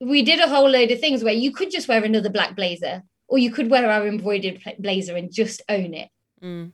we 0.00 0.22
did 0.22 0.40
a 0.40 0.48
whole 0.48 0.68
load 0.68 0.90
of 0.90 0.98
things 0.98 1.22
where 1.22 1.32
you 1.32 1.52
could 1.52 1.70
just 1.70 1.86
wear 1.86 2.02
another 2.02 2.28
black 2.28 2.56
blazer, 2.56 3.04
or 3.28 3.38
you 3.38 3.52
could 3.52 3.70
wear 3.70 3.88
our 3.88 4.04
embroidered 4.08 4.60
blazer 4.80 5.14
and 5.14 5.32
just 5.32 5.62
own 5.68 5.94
it. 5.94 6.08
Mm. 6.42 6.72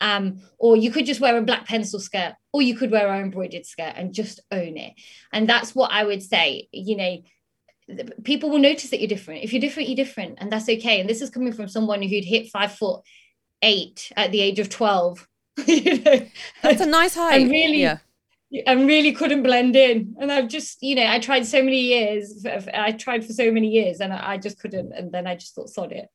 Um, 0.00 0.40
or 0.56 0.74
you 0.74 0.90
could 0.90 1.04
just 1.04 1.20
wear 1.20 1.36
a 1.36 1.42
black 1.42 1.66
pencil 1.66 2.00
skirt, 2.00 2.32
or 2.50 2.62
you 2.62 2.74
could 2.74 2.90
wear 2.90 3.08
our 3.08 3.20
embroidered 3.20 3.66
skirt 3.66 3.92
and 3.94 4.14
just 4.14 4.40
own 4.50 4.78
it. 4.78 4.94
And 5.34 5.46
that's 5.46 5.74
what 5.74 5.92
I 5.92 6.04
would 6.04 6.22
say. 6.22 6.66
You 6.72 6.96
know, 6.96 8.06
people 8.24 8.48
will 8.48 8.58
notice 8.58 8.88
that 8.88 9.00
you're 9.00 9.08
different. 9.08 9.44
If 9.44 9.52
you're 9.52 9.60
different, 9.60 9.90
you're 9.90 9.96
different, 9.96 10.38
and 10.40 10.50
that's 10.50 10.70
okay. 10.70 10.98
And 10.98 11.10
this 11.10 11.20
is 11.20 11.28
coming 11.28 11.52
from 11.52 11.68
someone 11.68 12.00
who'd 12.00 12.24
hit 12.24 12.48
five 12.48 12.72
foot 12.72 13.02
eight 13.60 14.10
at 14.16 14.32
the 14.32 14.40
age 14.40 14.58
of 14.60 14.70
12 14.70 15.28
you 15.66 15.98
know? 16.02 16.26
That's 16.62 16.80
a 16.80 16.86
nice 16.86 17.14
height. 17.14 17.42
And 17.42 17.50
really, 17.50 17.82
yeah. 17.82 17.98
and 18.66 18.86
really 18.86 19.12
couldn't 19.12 19.42
blend 19.42 19.76
in. 19.76 20.14
And 20.20 20.30
I've 20.30 20.48
just, 20.48 20.82
you 20.82 20.94
know, 20.94 21.06
I 21.06 21.18
tried 21.18 21.46
so 21.46 21.62
many 21.62 21.80
years. 21.80 22.44
I 22.74 22.92
tried 22.92 23.24
for 23.24 23.32
so 23.32 23.50
many 23.50 23.68
years, 23.68 24.00
and 24.00 24.12
I 24.12 24.36
just 24.36 24.58
couldn't. 24.58 24.92
And 24.92 25.12
then 25.12 25.26
I 25.26 25.34
just 25.34 25.54
thought, 25.54 25.70
sod 25.70 25.92
it. 25.92 26.08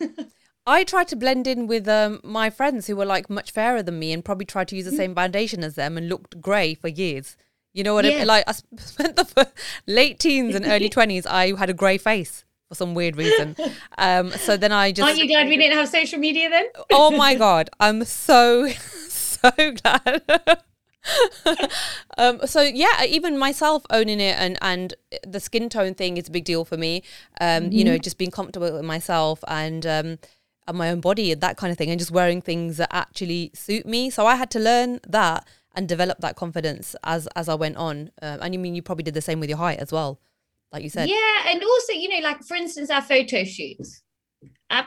I 0.66 0.84
tried 0.84 1.08
to 1.08 1.16
blend 1.16 1.46
in 1.46 1.66
with 1.66 1.88
um, 1.88 2.20
my 2.22 2.50
friends 2.50 2.86
who 2.86 2.94
were 2.94 3.06
like 3.06 3.30
much 3.30 3.50
fairer 3.50 3.82
than 3.82 3.98
me, 3.98 4.12
and 4.12 4.24
probably 4.24 4.46
tried 4.46 4.68
to 4.68 4.76
use 4.76 4.84
the 4.84 4.92
mm. 4.92 4.96
same 4.96 5.14
foundation 5.14 5.64
as 5.64 5.74
them, 5.74 5.96
and 5.96 6.08
looked 6.08 6.40
grey 6.40 6.74
for 6.74 6.88
years. 6.88 7.36
You 7.72 7.84
know 7.84 7.94
what 7.94 8.04
yeah. 8.04 8.12
I 8.12 8.18
mean? 8.18 8.26
Like 8.26 8.44
I 8.46 8.52
spent 8.78 9.16
the 9.16 9.50
late 9.86 10.18
teens 10.18 10.54
and 10.54 10.66
early 10.66 10.88
twenties. 10.88 11.26
I 11.26 11.56
had 11.56 11.70
a 11.70 11.74
grey 11.74 11.98
face 11.98 12.44
for 12.70 12.76
some 12.76 12.94
weird 12.94 13.16
reason. 13.16 13.56
Um, 13.98 14.30
so 14.30 14.56
then 14.56 14.72
I 14.72 14.92
just 14.92 15.06
aren't 15.06 15.18
you 15.18 15.26
glad 15.26 15.48
we 15.48 15.56
didn't 15.56 15.76
have 15.76 15.88
social 15.88 16.18
media 16.18 16.48
then? 16.48 16.66
oh 16.90 17.10
my 17.10 17.34
god, 17.34 17.68
I'm 17.78 18.04
so 18.04 18.68
so 19.08 19.50
glad. 19.82 20.22
um, 22.16 22.40
so 22.46 22.62
yeah, 22.62 23.04
even 23.04 23.36
myself 23.36 23.84
owning 23.90 24.20
it 24.20 24.38
and 24.38 24.56
and 24.62 24.94
the 25.26 25.40
skin 25.40 25.68
tone 25.68 25.94
thing 25.94 26.16
is 26.16 26.28
a 26.28 26.30
big 26.30 26.44
deal 26.44 26.64
for 26.64 26.76
me. 26.76 27.02
Um, 27.40 27.64
mm-hmm. 27.64 27.72
You 27.72 27.84
know, 27.84 27.94
mm-hmm. 27.94 28.02
just 28.02 28.18
being 28.18 28.30
comfortable 28.30 28.72
with 28.72 28.84
myself 28.84 29.42
and 29.48 29.84
um, 29.84 30.18
and 30.68 30.78
my 30.78 30.90
own 30.90 31.00
body 31.00 31.32
and 31.32 31.40
that 31.40 31.56
kind 31.56 31.72
of 31.72 31.76
thing, 31.76 31.90
and 31.90 31.98
just 31.98 32.12
wearing 32.12 32.40
things 32.40 32.76
that 32.76 32.88
actually 32.92 33.50
suit 33.52 33.84
me. 33.84 34.10
So 34.10 34.26
I 34.26 34.36
had 34.36 34.50
to 34.52 34.60
learn 34.60 35.00
that 35.08 35.46
and 35.74 35.88
develop 35.88 36.18
that 36.20 36.36
confidence 36.36 36.94
as 37.02 37.26
as 37.34 37.48
I 37.48 37.54
went 37.56 37.76
on. 37.76 38.12
Um, 38.22 38.38
and 38.42 38.54
you 38.54 38.60
mean 38.60 38.76
you 38.76 38.82
probably 38.82 39.04
did 39.04 39.14
the 39.14 39.22
same 39.22 39.40
with 39.40 39.48
your 39.48 39.58
height 39.58 39.80
as 39.80 39.90
well 39.90 40.20
like 40.72 40.82
you 40.82 40.90
said. 40.90 41.08
Yeah, 41.08 41.48
and 41.48 41.62
also, 41.62 41.92
you 41.92 42.08
know, 42.08 42.26
like 42.26 42.42
for 42.44 42.54
instance, 42.54 42.90
our 42.90 43.02
photo 43.02 43.44
shoots. 43.44 44.02
I, 44.68 44.86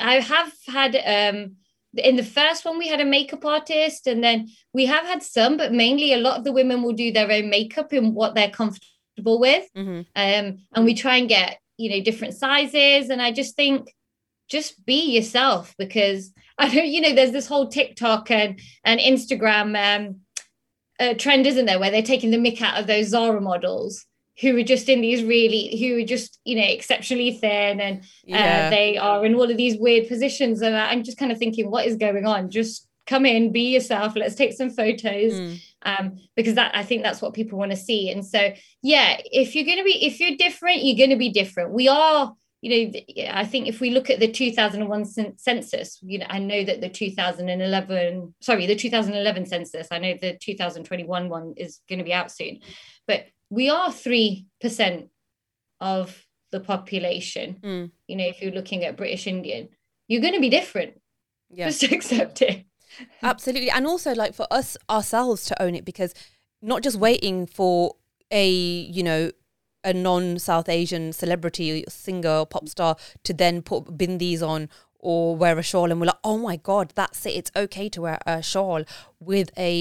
I 0.00 0.20
have 0.20 0.52
had 0.66 0.96
um 0.96 1.56
in 1.94 2.16
the 2.16 2.24
first 2.24 2.64
one 2.64 2.78
we 2.78 2.88
had 2.88 3.00
a 3.00 3.04
makeup 3.04 3.44
artist, 3.44 4.06
and 4.06 4.24
then 4.24 4.48
we 4.72 4.86
have 4.86 5.04
had 5.04 5.22
some, 5.22 5.56
but 5.56 5.72
mainly 5.72 6.12
a 6.12 6.18
lot 6.18 6.38
of 6.38 6.44
the 6.44 6.52
women 6.52 6.82
will 6.82 6.94
do 6.94 7.12
their 7.12 7.30
own 7.30 7.50
makeup 7.50 7.92
in 7.92 8.14
what 8.14 8.34
they're 8.34 8.50
comfortable 8.50 9.38
with. 9.38 9.68
Mm-hmm. 9.76 10.00
Um, 10.16 10.58
and 10.74 10.84
we 10.84 10.94
try 10.94 11.16
and 11.16 11.28
get 11.28 11.58
you 11.76 11.90
know 11.90 12.02
different 12.02 12.34
sizes, 12.34 13.10
and 13.10 13.20
I 13.20 13.32
just 13.32 13.56
think 13.56 13.94
just 14.48 14.84
be 14.84 15.14
yourself 15.14 15.74
because 15.78 16.32
I 16.58 16.72
don't, 16.72 16.86
you 16.86 17.00
know, 17.00 17.14
there's 17.14 17.32
this 17.32 17.46
whole 17.46 17.68
TikTok 17.68 18.30
and 18.30 18.60
and 18.84 19.00
Instagram 19.00 19.76
um 19.76 20.20
uh, 21.00 21.14
trend, 21.14 21.46
isn't 21.46 21.66
there, 21.66 21.80
where 21.80 21.90
they're 21.90 22.02
taking 22.02 22.30
the 22.30 22.36
mick 22.38 22.62
out 22.62 22.78
of 22.78 22.86
those 22.86 23.08
Zara 23.08 23.40
models 23.40 24.06
who 24.40 24.56
are 24.56 24.62
just 24.62 24.88
in 24.88 25.00
these 25.00 25.22
really 25.22 25.78
who 25.78 26.02
are 26.02 26.06
just 26.06 26.40
you 26.44 26.56
know 26.56 26.66
exceptionally 26.66 27.32
thin 27.32 27.80
and 27.80 28.00
uh, 28.00 28.04
yeah. 28.24 28.70
they 28.70 28.96
are 28.96 29.24
in 29.24 29.34
all 29.34 29.50
of 29.50 29.56
these 29.56 29.76
weird 29.78 30.08
positions. 30.08 30.62
And 30.62 30.76
i'm 30.76 31.02
just 31.02 31.18
kind 31.18 31.32
of 31.32 31.38
thinking 31.38 31.70
what 31.70 31.86
is 31.86 31.96
going 31.96 32.26
on? 32.26 32.50
Just 32.50 32.88
come 33.06 33.26
in 33.26 33.52
be 33.52 33.72
yourself. 33.72 34.14
Let's 34.16 34.36
take 34.36 34.52
some 34.52 34.70
photos 34.70 35.32
mm. 35.32 35.60
um, 35.82 36.18
because 36.36 36.54
that 36.54 36.74
i 36.74 36.82
think 36.82 37.02
that's 37.02 37.20
what 37.20 37.34
people 37.34 37.58
want 37.58 37.72
to 37.72 37.76
see. 37.76 38.10
And 38.10 38.24
so 38.24 38.52
yeah 38.82 39.20
if 39.24 39.54
you're 39.54 39.66
going 39.66 39.78
to 39.78 39.84
be 39.84 40.04
if 40.04 40.20
you're 40.20 40.36
different 40.36 40.82
you're 40.82 40.98
going 40.98 41.10
to 41.10 41.16
be 41.16 41.30
different. 41.30 41.72
We 41.72 41.88
are 41.88 42.34
you 42.62 42.92
know 42.92 43.00
i 43.32 43.44
think 43.44 43.66
if 43.66 43.80
we 43.80 43.90
look 43.90 44.08
at 44.08 44.20
the 44.20 44.30
2001 44.30 45.04
census 45.36 45.98
you 46.00 46.20
know 46.20 46.26
i 46.30 46.38
know 46.38 46.62
that 46.62 46.80
the 46.80 46.88
2011 46.88 48.32
sorry 48.40 48.66
the 48.66 48.76
2011 48.76 49.46
census 49.46 49.88
i 49.90 49.98
know 49.98 50.16
the 50.22 50.38
2021 50.40 51.28
one 51.28 51.54
is 51.56 51.80
going 51.88 51.98
to 51.98 52.04
be 52.04 52.12
out 52.12 52.30
soon. 52.30 52.60
But 53.08 53.26
we 53.52 53.68
are 53.68 53.90
3% 53.90 55.08
of 55.78 56.26
the 56.52 56.60
population. 56.60 57.58
Mm. 57.62 57.90
You 58.08 58.16
know, 58.16 58.24
if 58.24 58.40
you're 58.40 58.50
looking 58.50 58.82
at 58.82 58.96
British 58.96 59.26
Indian, 59.26 59.68
you're 60.08 60.22
going 60.22 60.32
to 60.32 60.40
be 60.40 60.48
different. 60.48 60.98
Yeah. 61.50 61.66
Just 61.68 61.82
accept 61.92 62.40
it. 62.40 62.64
Absolutely. 63.22 63.68
And 63.68 63.86
also, 63.86 64.14
like, 64.14 64.32
for 64.32 64.46
us 64.50 64.78
ourselves 64.88 65.44
to 65.46 65.62
own 65.62 65.74
it, 65.74 65.84
because 65.84 66.14
not 66.62 66.82
just 66.82 66.96
waiting 66.96 67.46
for 67.46 67.96
a, 68.30 68.48
you 68.48 69.02
know, 69.02 69.30
a 69.84 69.92
non 69.92 70.38
South 70.38 70.70
Asian 70.70 71.12
celebrity, 71.12 71.84
singer, 71.90 72.46
pop 72.46 72.70
star 72.70 72.96
to 73.24 73.34
then 73.34 73.60
put 73.60 73.98
bindis 73.98 74.40
on 74.40 74.70
or 75.02 75.36
wear 75.36 75.58
a 75.58 75.62
shawl 75.62 75.90
and 75.90 76.00
we're 76.00 76.06
like, 76.06 76.14
oh 76.24 76.38
my 76.38 76.56
God, 76.56 76.92
that's 76.94 77.26
it. 77.26 77.30
It's 77.30 77.50
okay 77.54 77.88
to 77.90 78.02
wear 78.02 78.18
a 78.24 78.40
shawl 78.40 78.84
with 79.20 79.50
a 79.58 79.70